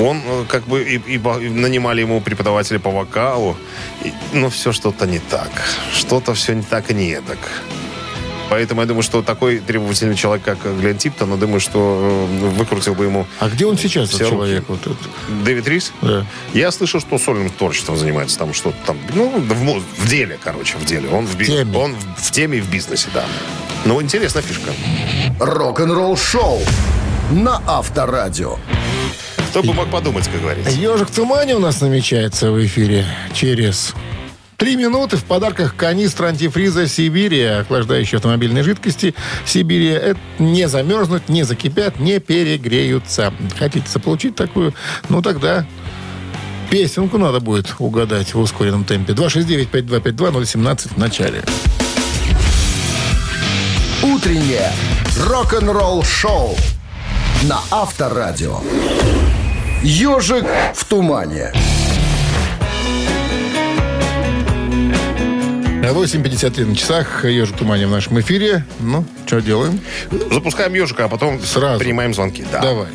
[0.00, 3.56] Он э, как бы и, и и нанимали ему преподавателя по вокалу,
[4.02, 5.50] и- но все что-то не так.
[5.94, 7.38] Что-то все не так и не так.
[8.52, 12.94] Поэтому я думаю, что такой требовательный человек, как Глен Типтон, я думаю, что э, выкрутил
[12.94, 14.64] бы ему А где он сейчас, этот человек?
[14.68, 14.98] Вот этот?
[15.42, 15.90] Дэвид Рис.
[16.02, 16.26] Да.
[16.52, 18.98] Я слышал, что сольным творчеством занимается там что-то там.
[19.14, 21.08] Ну, в, в деле, короче, в деле.
[21.08, 21.78] Он в, би- теме.
[21.78, 23.24] Он в, в теме и в бизнесе, да.
[23.86, 24.70] Ну, интересная фишка.
[25.40, 26.60] Рок-н-ролл шоу
[27.30, 28.58] на Авторадио.
[29.48, 30.72] Кто бы мог подумать, как говорится.
[30.72, 33.94] Ежик в тумане у нас намечается в эфире через
[34.62, 35.16] три минуты.
[35.16, 39.12] В подарках канистра антифриза Сибирия, охлаждающие автомобильные жидкости.
[39.44, 43.34] Сибирия это не замерзнут, не закипят, не перегреются.
[43.58, 44.72] Хотите заполучить такую?
[45.08, 45.66] Ну тогда
[46.70, 49.14] песенку надо будет угадать в ускоренном темпе.
[49.14, 51.42] 269-5252-017 в начале.
[54.00, 54.70] Утреннее
[55.26, 56.54] рок-н-ролл шоу
[57.48, 58.60] на Авторадио.
[59.82, 60.46] Ежик
[60.76, 61.52] в тумане.
[65.90, 67.24] 8.53 на часах.
[67.24, 68.64] Ежик в тумане в нашем эфире.
[68.80, 69.80] Ну, что делаем?
[70.30, 71.80] Запускаем ежика, а потом Сразу.
[71.80, 72.44] принимаем звонки.
[72.50, 72.60] Да.
[72.60, 72.88] Давай.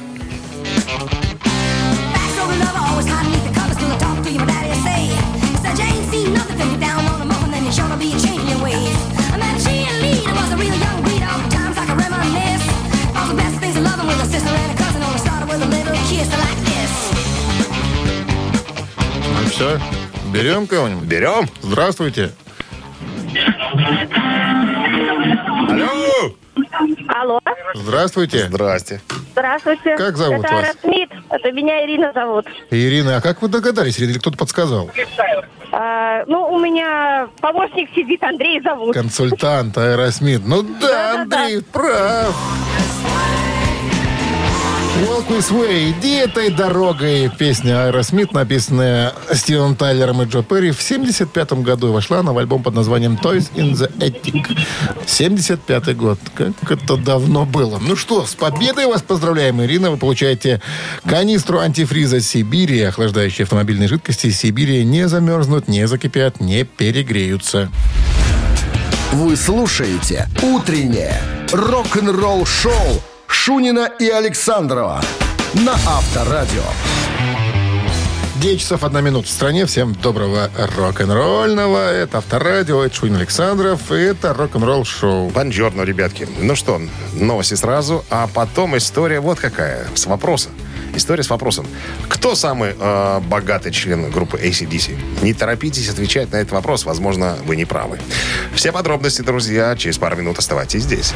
[19.50, 19.80] Все,
[20.32, 21.06] берем кого-нибудь?
[21.06, 21.50] Берем.
[21.64, 22.32] Здравствуйте.
[25.70, 26.32] Алло.
[27.10, 27.40] Алло,
[27.76, 28.48] Здравствуйте.
[28.48, 29.02] Здрасте.
[29.32, 29.96] здравствуйте.
[29.96, 30.76] Как зовут Это вас?
[30.82, 31.10] Смит.
[31.30, 32.46] Это меня Ирина зовут.
[32.72, 34.90] Ирина, а как вы догадались, или кто-то подсказал?
[35.72, 38.94] А, ну, у меня помощник сидит, Андрей зовут.
[38.96, 40.42] Консультант Аэросмит.
[40.46, 41.22] Ну да, Да-да-да.
[41.44, 42.36] Андрей, прав.
[45.06, 45.92] Walk This Way.
[45.92, 47.30] Иди этой дорогой.
[47.38, 51.92] Песня Аэросмит, написанная Стивеном Тайлером и Джо Перри в 75 году.
[51.92, 54.58] Вошла она в альбом под названием Toys in the Attic.
[55.06, 56.20] 75 год.
[56.34, 57.78] Как это давно было.
[57.78, 59.92] Ну что, с победой вас поздравляем, Ирина.
[59.92, 60.62] Вы получаете
[61.06, 62.82] канистру антифриза Сибири.
[62.82, 67.70] Охлаждающие автомобильные жидкости Сибири не замерзнут, не закипят, не перегреются.
[69.12, 73.02] Вы слушаете «Утреннее рок-н-ролл-шоу»
[73.40, 75.00] Шунина и Александрова
[75.54, 76.64] на Авторадио.
[78.42, 79.66] 9 часов 1 минут в стране.
[79.68, 81.94] Всем доброго рок-н-ролльного.
[81.94, 85.30] Это Авторадио, это Шунин Александров, и это рок-н-ролл шоу.
[85.30, 86.28] Бонжорно, ребятки.
[86.42, 86.82] Ну что,
[87.14, 90.50] новости сразу, а потом история вот какая, с вопроса.
[90.96, 91.68] История с вопросом.
[92.10, 95.22] Кто самый э, богатый член группы ACDC?
[95.22, 98.00] Не торопитесь отвечать на этот вопрос, возможно, вы не правы.
[98.56, 101.14] Все подробности, друзья, через пару минут оставайтесь здесь.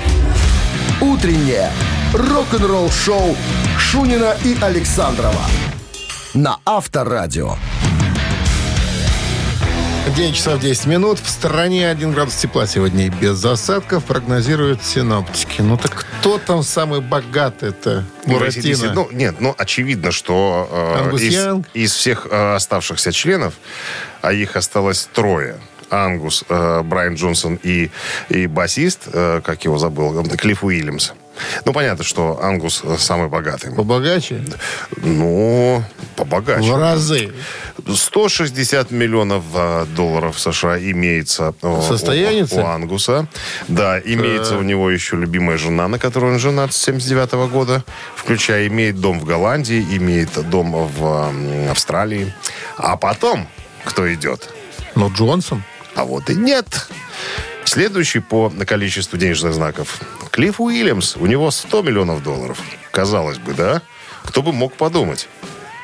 [1.01, 1.71] Утреннее
[2.13, 3.35] рок-н-ролл-шоу
[3.77, 5.45] Шунина и Александрова
[6.33, 7.55] на Авторадио.
[10.15, 11.19] 9 часов 10 минут.
[11.19, 15.61] В стране 1 градус тепла сегодня и без осадков прогнозируют синоптики.
[15.61, 18.03] Ну так кто там самый богатый-то?
[18.25, 18.93] Ну, Буратино.
[18.93, 20.67] Ну, нет, ну, очевидно, что
[21.13, 23.53] э, из, из всех э, оставшихся членов,
[24.21, 25.57] а их осталось трое,
[25.89, 27.89] Ангус, э, Брайан Джонсон и,
[28.29, 31.11] и басист, э, как его забыл, Клифф Уильямс.
[31.65, 33.73] Ну, понятно, что Ангус э, самый богатый.
[33.73, 34.43] Побогаче?
[34.97, 35.83] Ну,
[36.15, 36.71] побогаче.
[36.71, 37.31] В разы.
[37.87, 41.81] 160 миллионов э, долларов США имеется э, у-
[42.57, 43.27] у, Ангуса.
[43.67, 47.83] Да, имеется у него еще любимая жена, на которую он женат с 79 года,
[48.15, 51.31] включая имеет дом в Голландии, имеет дом в
[51.71, 52.33] Австралии.
[52.77, 53.47] А потом,
[53.85, 54.49] кто идет?
[54.95, 55.63] Ну, Джонсон.
[55.95, 56.87] А вот и нет.
[57.73, 60.01] Следующий по количеству денежных знаков.
[60.31, 61.15] Клифф Уильямс.
[61.15, 62.61] У него 100 миллионов долларов.
[62.91, 63.81] Казалось бы, да?
[64.25, 65.29] Кто бы мог подумать?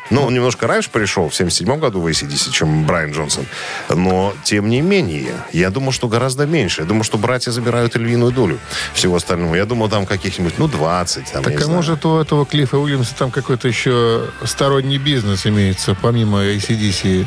[0.10, 3.46] Ну, он немножко раньше пришел, в 77 году в ACDC, чем Брайан Джонсон.
[3.90, 6.82] Но, тем не менее, я думал, что гораздо меньше.
[6.82, 8.60] Я думал, что братья забирают львиную долю
[8.94, 9.56] всего остального.
[9.56, 11.32] Я думал, там каких-нибудь, ну, 20.
[11.32, 16.44] Там, Так а может у этого Клиффа Уильямса там какой-то еще сторонний бизнес имеется, помимо
[16.44, 17.26] ACDC?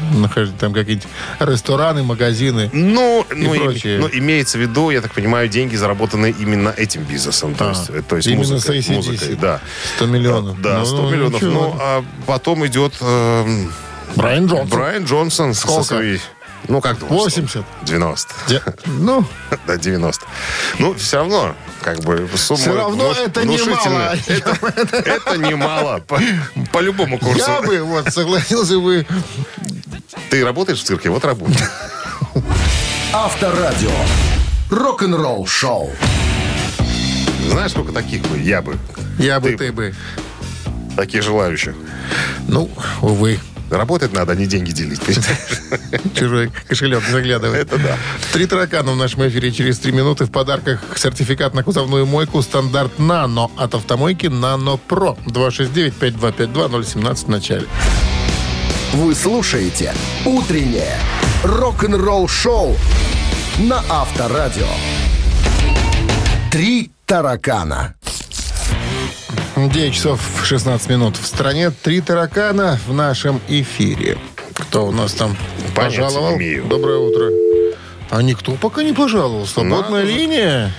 [0.59, 2.71] Там какие-нибудь рестораны, магазины.
[2.73, 3.99] Ну, ну, им- прочее.
[3.99, 7.55] ну, имеется в виду, я так понимаю, деньги заработаны именно этим бизнесом.
[7.55, 8.95] То А, есть, э, то есть именно музыкой, с AC/DC.
[8.97, 9.61] музыкой, да.
[9.97, 10.61] 100 миллионов.
[10.61, 11.35] Да, Ну, 100 ну, миллионов.
[11.43, 11.51] ничего.
[11.53, 13.65] Ну, а потом идет э,
[14.17, 14.69] Брайан Джонсон.
[14.69, 15.83] Брайан Джонсон Сколько?
[15.83, 16.21] со своей...
[16.69, 17.23] Ну, как думаешь?
[17.37, 17.65] 80.
[17.83, 18.35] 90.
[18.49, 19.25] Де- Ну,
[19.67, 20.27] Да, 90.
[20.79, 24.15] Ну, все равно, как бы, сумма Всё равно внуш- это немало.
[24.27, 26.01] Это, это немало.
[26.07, 26.21] По,
[26.73, 27.39] по любому курсу.
[27.39, 29.07] я бы вот согласился бы.
[30.29, 31.09] Ты работаешь в цирке?
[31.11, 31.57] Вот работай.
[33.13, 33.91] Авторадио.
[34.71, 35.91] Рок-н-ролл шоу.
[37.49, 38.39] Знаешь, сколько таких бы?
[38.39, 38.79] Я бы.
[39.19, 39.95] Я бы, Ты- ты бы.
[41.01, 41.75] Таких желающих.
[42.47, 42.69] Ну,
[43.01, 43.41] увы.
[43.71, 45.01] Работать надо, а не деньги делить.
[45.01, 46.03] понимаешь?
[46.15, 47.73] Чужой кошелек заглядывает.
[47.73, 47.97] Это да.
[48.35, 50.27] Три таракана в нашем эфире через три минуты.
[50.27, 55.17] В подарках сертификат на кузовную мойку стандарт «Нано» от автомойки «Нано Про».
[55.25, 57.67] 269-5252-017 в начале.
[58.93, 59.95] Вы слушаете
[60.27, 60.99] «Утреннее
[61.45, 62.77] рок-н-ролл шоу»
[63.59, 64.69] на Авторадио.
[66.53, 67.95] Три таракана.
[69.69, 71.17] 9 часов 16 минут.
[71.17, 74.17] В стране три таракана в нашем эфире.
[74.55, 75.37] Кто у нас там
[75.75, 76.39] Понятия пожаловал?
[76.69, 77.31] Доброе утро.
[78.11, 79.47] А никто пока не пожаловал.
[79.47, 80.13] Свободная Надо же.
[80.13, 80.73] линия.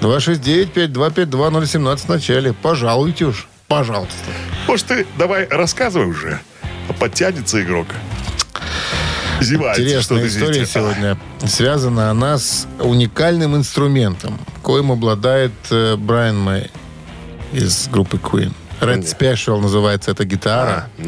[0.00, 2.52] 269-5252-017 в начале.
[2.52, 3.48] Пожалуйте уж.
[3.66, 4.14] Пожалуйста.
[4.66, 6.40] Может, ты давай рассказывай уже.
[6.98, 7.86] Подтянется игрок.
[9.40, 9.78] Зевает.
[9.78, 10.70] Интересная история здесь.
[10.70, 11.16] сегодня.
[11.46, 16.70] Связана она с уникальным инструментом, коим обладает э, Брайан Мэй
[17.52, 18.52] из группы Queen.
[18.80, 20.88] Red Special называется эта гитара.
[20.98, 21.02] А,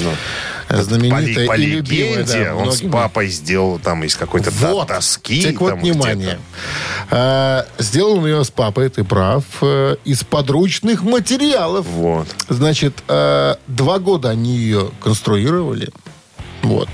[0.68, 0.82] ну.
[0.82, 2.24] знаменитая по, по и любимая.
[2.24, 4.88] да, он с папой сделал там из какой-то Вот.
[4.88, 5.42] доски.
[5.44, 6.38] Так вот, внимание.
[7.10, 11.86] А, сделал он ее с папой, ты прав, э, из подручных материалов.
[11.86, 12.26] Вот.
[12.48, 15.90] Значит, э, два года они ее конструировали.
[16.62, 16.88] Вот.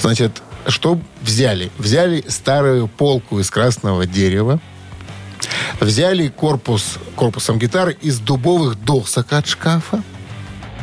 [0.00, 1.70] Значит, что взяли?
[1.78, 4.60] Взяли старую полку из красного дерева,
[5.80, 10.02] взяли корпус, корпусом гитары из дубовых досок от шкафа.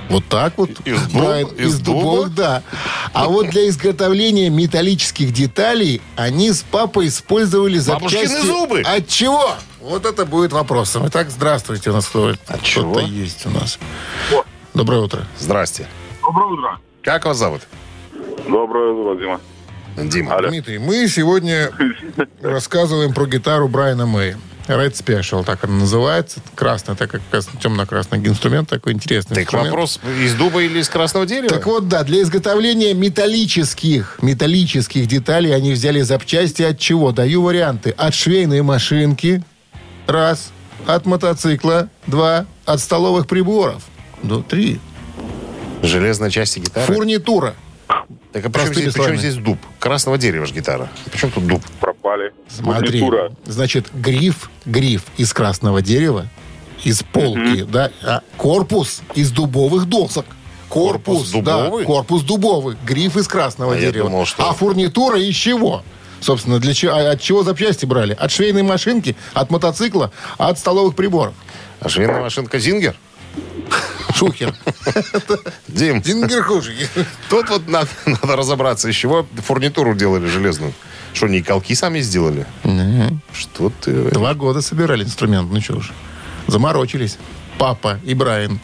[0.09, 0.69] Вот так вот.
[0.85, 1.99] Из дуб- Брайан, из из дуба?
[2.01, 2.63] дубовых, да.
[3.13, 8.47] А вот для изготовления металлических деталей они с папой использовали Бабушкины запчасти...
[8.47, 8.81] зубы.
[8.81, 9.51] От чего?
[9.81, 11.07] Вот это будет вопросом.
[11.07, 11.89] Итак, здравствуйте.
[11.89, 13.79] У нас кто- кто-то есть у нас.
[14.73, 15.25] Доброе утро.
[15.39, 15.87] Здрасте.
[16.23, 16.79] Доброе утро.
[17.01, 17.63] Как вас зовут?
[18.47, 19.41] Доброе утро, Дима.
[19.97, 20.37] Дима.
[20.41, 21.71] Дмитрий, мы сегодня
[22.41, 24.37] рассказываем про гитару Брайана Мэя.
[24.67, 26.41] Red Special, так она называется.
[26.53, 27.21] Красная, так как
[27.61, 29.69] темно-красный инструмент, такой интересный Так инструмент.
[29.71, 31.47] вопрос из дуба или из красного дерева?
[31.47, 37.13] Так вот, да, для изготовления металлических, металлических деталей они взяли запчасти от чего?
[37.13, 37.91] Даю варианты.
[37.91, 39.41] От швейной машинки,
[40.05, 40.51] раз.
[40.85, 42.45] От мотоцикла, два.
[42.65, 43.83] От столовых приборов,
[44.21, 44.79] ну, три.
[45.81, 46.93] Железная часть гитары.
[46.93, 47.55] Фурнитура.
[48.41, 49.57] Так а причем здесь, причем здесь дуб?
[49.79, 50.89] Красного дерева же гитара.
[51.11, 51.63] Причем тут дуб?
[51.79, 52.31] Пропали.
[52.47, 53.31] Смотри, Фурнитура.
[53.45, 56.27] значит, гриф, гриф из красного дерева,
[56.83, 60.25] из полки, да, а корпус из дубовых досок.
[60.69, 61.85] Корпус, Корпус да, дубовый?
[61.85, 64.09] корпус дубовый, гриф из красного А я дерева.
[64.09, 65.83] думал, что- А фурнитура из чего?
[66.19, 68.13] Собственно, для чего, а от чего запчасти брали?
[68.19, 71.33] От швейной машинки, от мотоцикла, от столовых приборов.
[71.79, 72.95] А швейная машинка Зингер?
[74.15, 74.53] Шухер.
[75.67, 76.89] Дим, Дингерхуши.
[77.29, 80.73] тут вот надо, надо разобраться, из чего фурнитуру делали железную.
[81.13, 82.45] Что, не колки сами сделали?
[83.33, 84.11] Что ты...
[84.11, 85.91] Два года собирали инструмент, ну что ж.
[86.47, 87.17] Заморочились.
[87.57, 88.59] Папа и Брайан.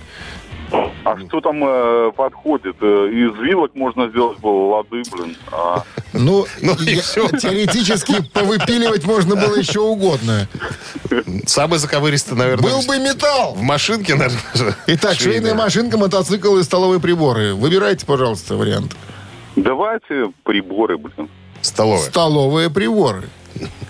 [1.14, 2.76] А что там э, подходит?
[2.82, 5.36] Э, Из вилок можно сделать было лады, блин.
[5.52, 5.84] А,
[6.14, 7.28] Ну, Ну и я- всё.
[7.30, 10.48] теоретически повыпиливать можно было еще угодно.
[11.46, 13.54] Самый заковыристый, наверное, Был бы металл.
[13.56, 14.76] в машинке, наверное.
[14.88, 17.54] Итак, швейная машинка, мотоцикл и столовые приборы.
[17.56, 18.96] Выбирайте, пожалуйста, вариант.
[19.56, 21.30] давайте приборы, блин.
[21.62, 22.02] Столовая.
[22.02, 23.24] Столовые приборы.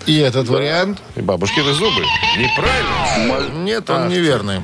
[0.06, 1.02] И этот вариант?
[1.16, 2.02] И бабушкины зубы.
[2.38, 3.58] Неправильно.
[3.64, 4.60] Нет, он неверный.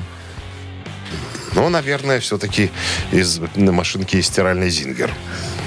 [1.53, 2.71] Ну, наверное, все-таки
[3.11, 5.11] из на машинки стиральной Зингер.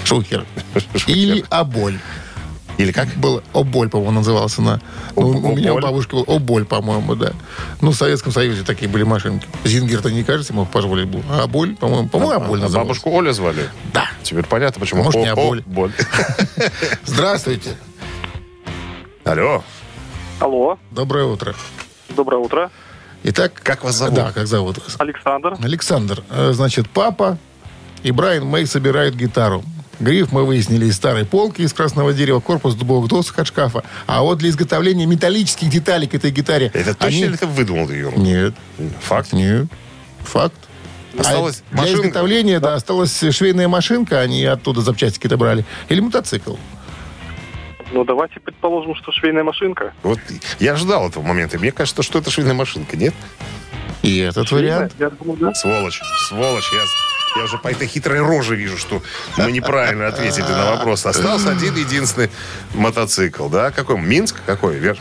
[0.05, 0.47] Шухер.
[1.07, 1.99] Или оболь.
[2.77, 3.07] Или как?
[3.15, 4.81] Было Оболь, по-моему, назывался на...
[5.15, 5.83] Ну, у меня у Оболь?
[5.83, 7.33] бабушки был Оболь, по-моему, да.
[7.81, 9.47] Ну, в Советском Союзе такие были машинки.
[9.63, 11.23] Зингер-то не кажется, мог позволить был.
[11.31, 12.79] А Оболь, по-моему, по-моему, Оболь А назывался.
[12.89, 13.69] бабушку Оля звали?
[13.93, 14.09] Да.
[14.25, 15.05] Теперь понятно, почему.
[15.05, 15.63] Может, не Оболь.
[15.67, 15.93] Боль.
[17.05, 17.77] Здравствуйте.
[19.25, 19.63] Алло.
[20.41, 21.55] Алло, Доброе утро.
[22.09, 22.71] доброе утро.
[23.25, 23.53] Итак...
[23.63, 24.15] Как вас зовут?
[24.15, 24.79] Да, как зовут?
[24.99, 25.57] Александр.
[25.63, 26.23] Александр.
[26.31, 27.39] Э, Значит, папа
[28.03, 29.65] и Брайан Мэй собирают гитару.
[30.01, 33.83] Гриф мы выяснили из старой полки из красного дерева, корпус дубовых досок от шкафа.
[34.07, 36.71] А вот для изготовления металлических деталей к этой гитаре...
[36.75, 38.21] Это точно они- ли ты выдумал ерунду?
[38.21, 38.55] Нет,
[39.03, 39.33] Факт?
[39.33, 39.67] нет.
[40.25, 40.55] Факт.
[41.17, 42.03] А для машинка?
[42.09, 45.65] изготовления, да, осталась швейная машинка, они оттуда запчасти какие-то брали.
[45.89, 46.57] Или мотоцикл.
[47.93, 49.93] Ну, давайте предположим, что швейная машинка.
[50.03, 50.19] Вот
[50.59, 51.59] я ждал этого момента.
[51.59, 53.15] Мне кажется, что это швейная машинка, нет?
[54.03, 54.93] И этот вариант.
[54.99, 55.55] Я думаю, да.
[55.55, 56.71] Сволочь, сволочь.
[56.73, 59.03] Я, я уже по этой хитрой роже вижу, что
[59.39, 61.07] мы неправильно ответили на вопрос.
[61.07, 62.31] Остался один единственный
[62.75, 63.71] мотоцикл, да?
[63.71, 63.99] Какой?
[64.01, 64.43] Минск?
[64.45, 64.77] Какой?
[64.77, 64.99] Вер?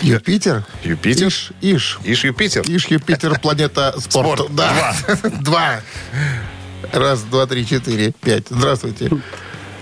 [0.00, 0.64] Юпитер?
[0.84, 1.26] Юпитер?
[1.26, 1.98] Иш, Иш.
[2.04, 2.62] Иш Юпитер?
[2.66, 4.44] Иш, Юпитер, планета спорта.
[4.44, 4.54] Спорт.
[4.54, 4.94] Да.
[5.40, 5.80] Два.
[6.92, 8.46] Раз, два, три, четыре, пять.
[8.48, 9.10] Здравствуйте.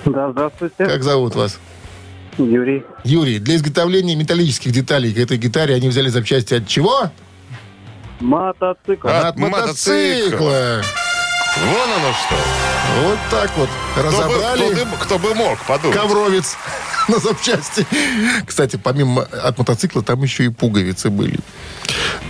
[0.06, 0.86] Да, здравствуйте.
[0.86, 1.58] Как зовут вас?
[2.38, 2.84] Юрий.
[3.04, 7.10] Юрий, для изготовления металлических деталей к этой гитаре они взяли запчасти от чего?
[8.20, 9.08] Мотоцикл.
[9.08, 10.82] От мотоцикла.
[11.64, 12.36] Вон оно что.
[13.02, 13.68] Вот так вот.
[13.94, 15.96] Кто бы, Разобрали кто бы- кто бы мог подумать.
[15.98, 16.56] ковровец
[17.08, 17.86] на запчасти.
[18.46, 21.38] Кстати, помимо от мотоцикла, там еще и пуговицы были.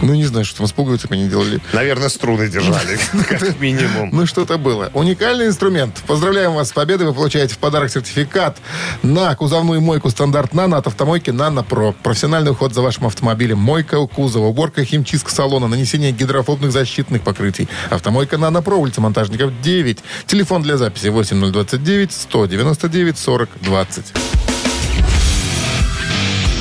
[0.03, 1.61] Ну, не знаю, что там с пуговицами они делали.
[1.73, 2.99] Наверное, струны держали,
[3.29, 4.11] как минимум.
[4.13, 4.91] Ну, что-то было.
[4.93, 6.03] Уникальный инструмент.
[6.07, 7.07] Поздравляем вас с победой.
[7.07, 8.59] Вы получаете в подарок сертификат
[9.03, 11.93] на кузовную мойку стандарт «Нано» от автомойки «Нано Про».
[11.93, 13.59] Профессиональный уход за вашим автомобилем.
[13.59, 17.67] Мойка кузова, уборка химчистка салона, нанесение гидрофобных защитных покрытий.
[17.89, 19.99] Автомойка «Нано Про», улица Монтажников, 9.
[20.27, 24.05] Телефон для записи 8029 199 40 20.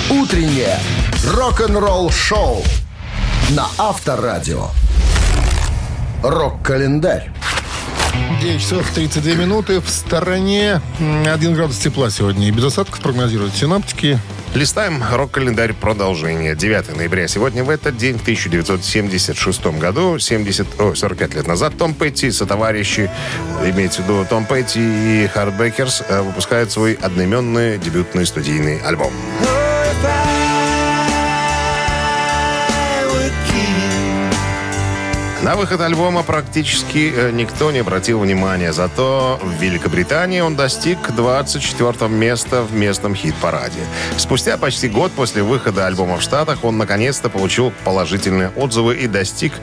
[0.09, 0.79] Утреннее
[1.33, 2.63] рок-н-ролл-шоу
[3.49, 4.69] на Авторадио.
[6.23, 7.29] Рок-календарь.
[8.41, 9.81] 9 часов 32 минуты.
[9.81, 12.47] В стороне м, 1 градус тепла сегодня.
[12.47, 14.17] И без осадков прогнозируют синаптики.
[14.55, 16.55] Листаем рок-календарь продолжение.
[16.55, 17.27] 9 ноября.
[17.27, 22.31] Сегодня в этот день, в 1976 году, 70, о, 45 лет назад, Том Петти и
[22.31, 23.11] сотоварищи,
[23.65, 29.11] имеется в виду Том Петти и Heartbreakers, э, выпускают свой одноименный дебютный студийный альбом.
[35.45, 42.09] На выход альбома практически э, никто не обратил внимания, зато в Великобритании он достиг 24
[42.09, 43.77] места в местном хит-параде.
[44.17, 49.53] Спустя почти год после выхода альбома в Штатах он наконец-то получил положительные отзывы и достиг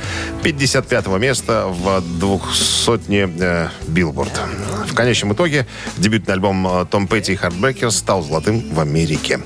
[0.44, 4.40] 55 места в 200 э, Билборд.
[4.86, 5.66] В конечном итоге
[5.96, 9.40] дебютный альбом э, Том Петти и Heartbreakers стал золотым в Америке.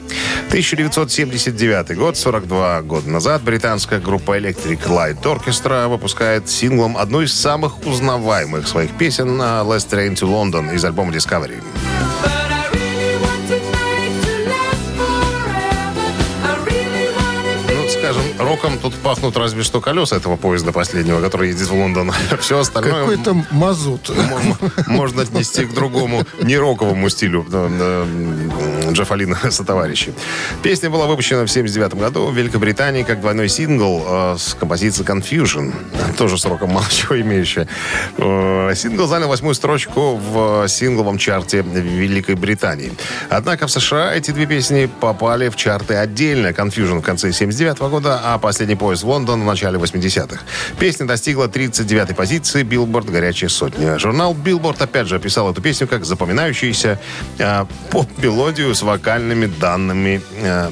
[0.49, 7.87] 1979 год, 42 года назад, британская группа Electric Light Orchestra выпускает синглом одну из самых
[7.87, 11.62] узнаваемых своих песен Last Train to London из альбома Discovery.
[18.57, 22.12] Роком тут пахнут разве что колеса этого поезда последнего, который едет в Лондон.
[22.40, 24.11] Все остальное Какой-то мазут.
[24.86, 27.44] можно- отнести к другому, не роковому стилю
[28.92, 30.12] Джафалина сотоварищи.
[30.62, 35.72] Песня была выпущена в 79 году в Великобритании как двойной сингл э, с композицией Confusion,
[36.16, 37.66] тоже сроком мало чего имеющая.
[38.18, 42.92] Э, сингл занял восьмую строчку в сингловом чарте Великой Британии.
[43.30, 46.48] Однако в США эти две песни попали в чарты отдельно.
[46.48, 50.40] Confusion в конце 79 года, а последний поезд в Лондон в начале 80-х.
[50.78, 53.99] Песня достигла 39-й позиции Billboard «Горячая сотня».
[53.99, 57.01] Журнал Billboard опять же описал эту песню как запоминающуюся
[57.38, 60.70] э, поп-мелодию с вокальными данными э,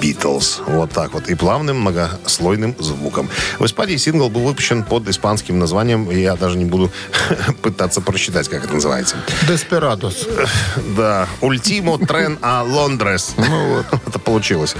[0.00, 0.62] Beatles.
[0.66, 1.28] Вот так вот.
[1.28, 3.28] И плавным многослойным звуком.
[3.58, 6.10] В Испании сингл был выпущен под испанским названием.
[6.10, 6.90] Я даже не буду
[7.62, 9.16] пытаться прочитать, как это называется.
[9.48, 10.26] Деспирадос.
[10.96, 11.28] Да.
[11.40, 13.34] Ультимо трен а Лондрес.
[13.36, 13.86] Ну вот.
[14.06, 14.74] это получилось.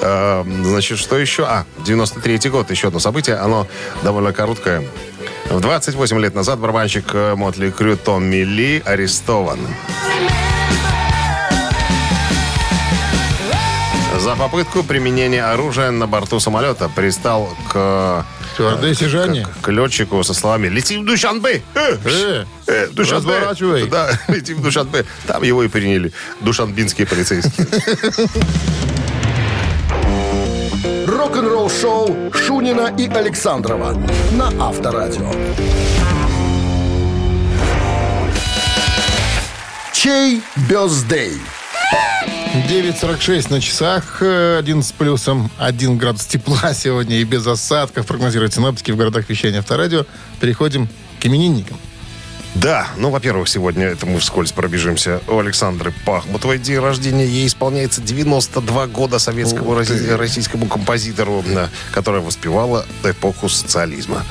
[0.00, 1.44] Э, Значит, что еще?
[1.44, 2.70] А, 93-й год.
[2.70, 3.36] Еще одно событие.
[3.36, 3.66] Оно
[4.02, 4.84] довольно короткое.
[5.48, 9.58] В 28 лет назад барабанщик э, Мотли Крю Томми Ли арестован.
[14.20, 19.46] За попытку применения оружия на борту самолета пристал к, Стюардессе Жанне.
[19.46, 23.88] к, к летчику со словами «Лети в Душанбе!» э, Э, э, Душанбе!» разворачивай.
[23.88, 25.06] Да, лети в Душанбе.
[25.26, 26.12] Там его и приняли.
[26.40, 27.66] Душанбинские полицейские.
[31.06, 33.94] Рок-н-ролл шоу Шунина и Александрова
[34.32, 35.32] на Авторадио.
[39.94, 41.40] Чей бездей?
[42.54, 48.52] 9.46 на часах, э, 1 с плюсом, 1 градус тепла сегодня и без осадков, прогнозируют
[48.52, 50.04] синоптики в городах вещания авторадио.
[50.40, 50.88] Переходим
[51.20, 51.78] к именинникам.
[52.56, 55.20] Да, ну, во-первых, сегодня это мы вскользь пробежимся.
[55.28, 57.24] У Александры Пахмутовой день рождения.
[57.24, 61.44] Ей исполняется 92 года советскому роси- российскому композитору,
[61.92, 64.24] которая воспевала эпоху социализма.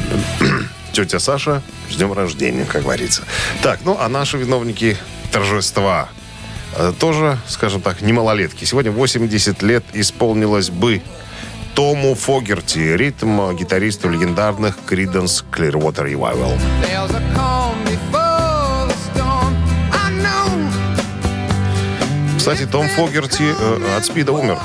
[0.92, 3.22] Тетя Саша, с днем рождения, как говорится.
[3.62, 4.96] Так, ну, а наши виновники
[5.30, 6.08] торжества
[6.98, 8.64] тоже, скажем так, не малолетки.
[8.64, 11.02] Сегодня 80 лет исполнилось бы
[11.74, 16.58] Тому Фогерти, ритм гитаристу легендарных Creedence Clearwater Revival.
[22.36, 24.58] Кстати, Том Фогерти э, от СПИДа умер.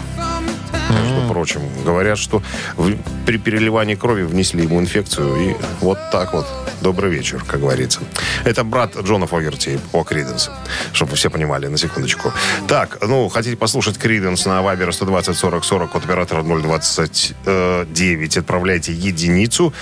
[0.89, 2.41] Между прочим, говорят, что
[2.76, 2.95] в-
[3.26, 5.36] при переливании крови внесли ему инфекцию.
[5.51, 6.45] И вот так вот.
[6.82, 8.00] Добрый вечер, как говорится.
[8.46, 10.50] Это брат Джона Фогерти по Криденс.
[10.94, 12.32] Чтобы вы все понимали, на секундочку.
[12.68, 18.38] Так, ну, хотите послушать Криденс на Вайбер 120 40 40 от оператора 029.
[18.38, 19.74] Отправляйте единицу.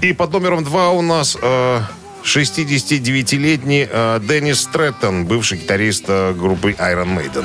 [0.00, 1.36] И под номером 2 у нас...
[1.40, 1.80] э,
[2.24, 7.44] 69-летний э, Деннис Стрэттон, бывший гитарист э, группы Iron Maiden.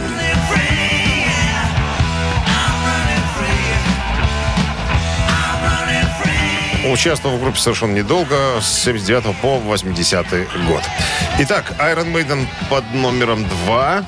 [6.92, 10.26] Участвовал в группе совершенно недолго, с 79 по 80
[10.68, 10.82] год.
[11.40, 14.06] Итак, Iron Maiden под номером 2.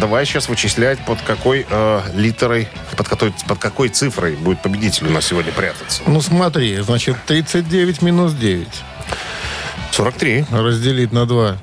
[0.00, 5.10] Давай сейчас вычислять, под какой э, литерой, под какой, под какой цифрой будет победитель у
[5.10, 6.02] нас сегодня прятаться.
[6.06, 8.66] Ну смотри, значит, 39 минус 9
[9.92, 11.58] 43, разделить на 2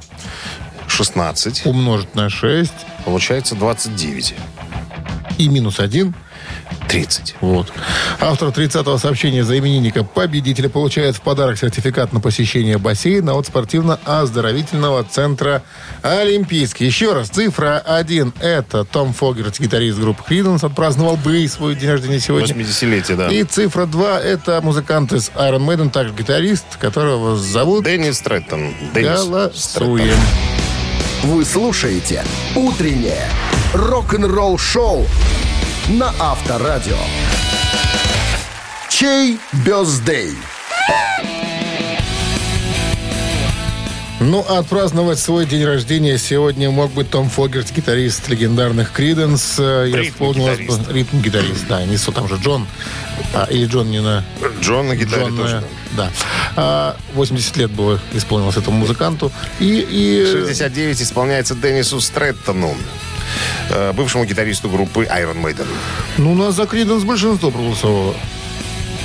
[0.87, 2.71] 16, умножить на 6
[3.05, 4.35] получается 29,
[5.39, 6.13] и минус 1
[6.87, 7.35] 30.
[7.41, 7.71] Вот.
[8.19, 15.03] Автор 30-го сообщения за именинника победителя получает в подарок сертификат на посещение бассейна от спортивно-оздоровительного
[15.03, 15.63] центра
[16.01, 16.85] «Олимпийский».
[16.85, 22.19] Еще раз, цифра 1– это Том Фогерт, гитарист группы Creedence, отпраздновал бы свой день рождения
[22.19, 22.53] сегодня.
[22.55, 23.27] 80-летие, да.
[23.29, 28.73] И цифра 2– это музыкант из Iron Maiden, также гитарист, которого зовут Деннис Стрэттон.
[28.93, 29.97] Деннис Стрэттон.
[29.97, 30.17] Голосуем.
[31.23, 32.23] Вы слушаете
[32.55, 33.27] «Утреннее
[33.73, 35.05] рок-н-ролл-шоу»
[35.89, 36.97] на Авторадио.
[38.89, 40.35] Чей бездей?
[44.19, 49.57] Ну, а отпраздновать свой день рождения сегодня мог бы Том Фогерт, гитарист легендарных Криденс.
[49.57, 50.91] Я Ритм вспомнил, гитарист.
[50.91, 52.67] ритм-гитарист, да, несу там же Джон.
[53.33, 54.23] А, или Джон не на...
[54.61, 55.57] Джон на гитаре Джон, тоже.
[55.57, 56.11] э, да.
[56.55, 59.31] А, 80 лет было исполнилось этому музыканту.
[59.59, 62.75] И, и 69 исполняется Деннису Стрэттону,
[63.69, 65.67] э, бывшему гитаристу группы Iron Maiden.
[66.17, 68.15] ну, у нас за Криденс большинство проголосовало.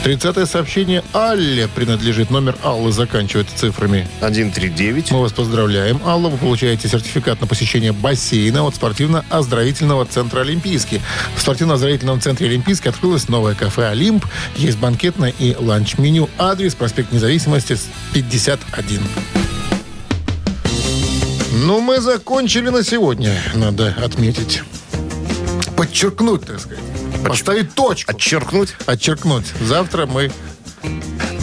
[0.04, 2.30] 30-е сообщение Алле принадлежит.
[2.30, 5.10] Номер Аллы заканчивается цифрами 139.
[5.10, 6.28] Мы вас поздравляем, Алла.
[6.28, 11.00] Вы получаете сертификат на посещение бассейна от спортивно-оздоровительного центра «Олимпийский».
[11.36, 14.26] В спортивно-оздоровительном центре «Олимпийский» открылось новое кафе «Олимп».
[14.56, 16.28] Есть банкетное и ланч-меню.
[16.36, 17.78] Адрес проспект Независимости
[18.12, 19.00] 51.
[21.56, 24.62] Ну, мы закончили на сегодня, надо отметить.
[25.76, 26.82] Подчеркнуть, так сказать.
[27.24, 28.10] Поставить точку.
[28.10, 28.74] Отчеркнуть.
[28.86, 29.46] Отчеркнуть.
[29.60, 30.32] Завтра мы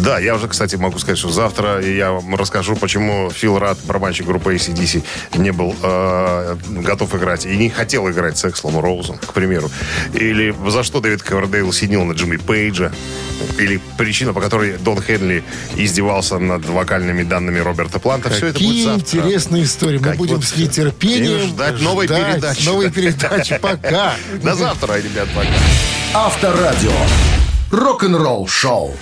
[0.02, 4.26] Да, я уже, кстати, могу сказать, что завтра я вам расскажу, почему Фил Рад, барабанщик
[4.26, 5.04] группы ACDC,
[5.38, 9.70] не был э, готов играть и не хотел играть с Экслом Роузом, к примеру.
[10.14, 12.92] Или за что Дэвид Ковердейл сидел на Джимми Пейджа.
[13.60, 15.44] Или причина, по которой Дон Хенли
[15.76, 18.32] издевался над вокальными данными Роберта Планта.
[18.32, 19.20] Все это будет Какие завтра.
[19.20, 19.98] интересные истории.
[20.00, 22.66] Мы Как будем вот с нетерпением ждать новой передачи.
[22.66, 23.60] Новой передачи.
[23.62, 24.16] Пока.
[24.44, 25.50] До завтра, ребят, пока.
[26.14, 26.92] Авторадио.
[27.72, 28.98] Рок-н-ролл шоу.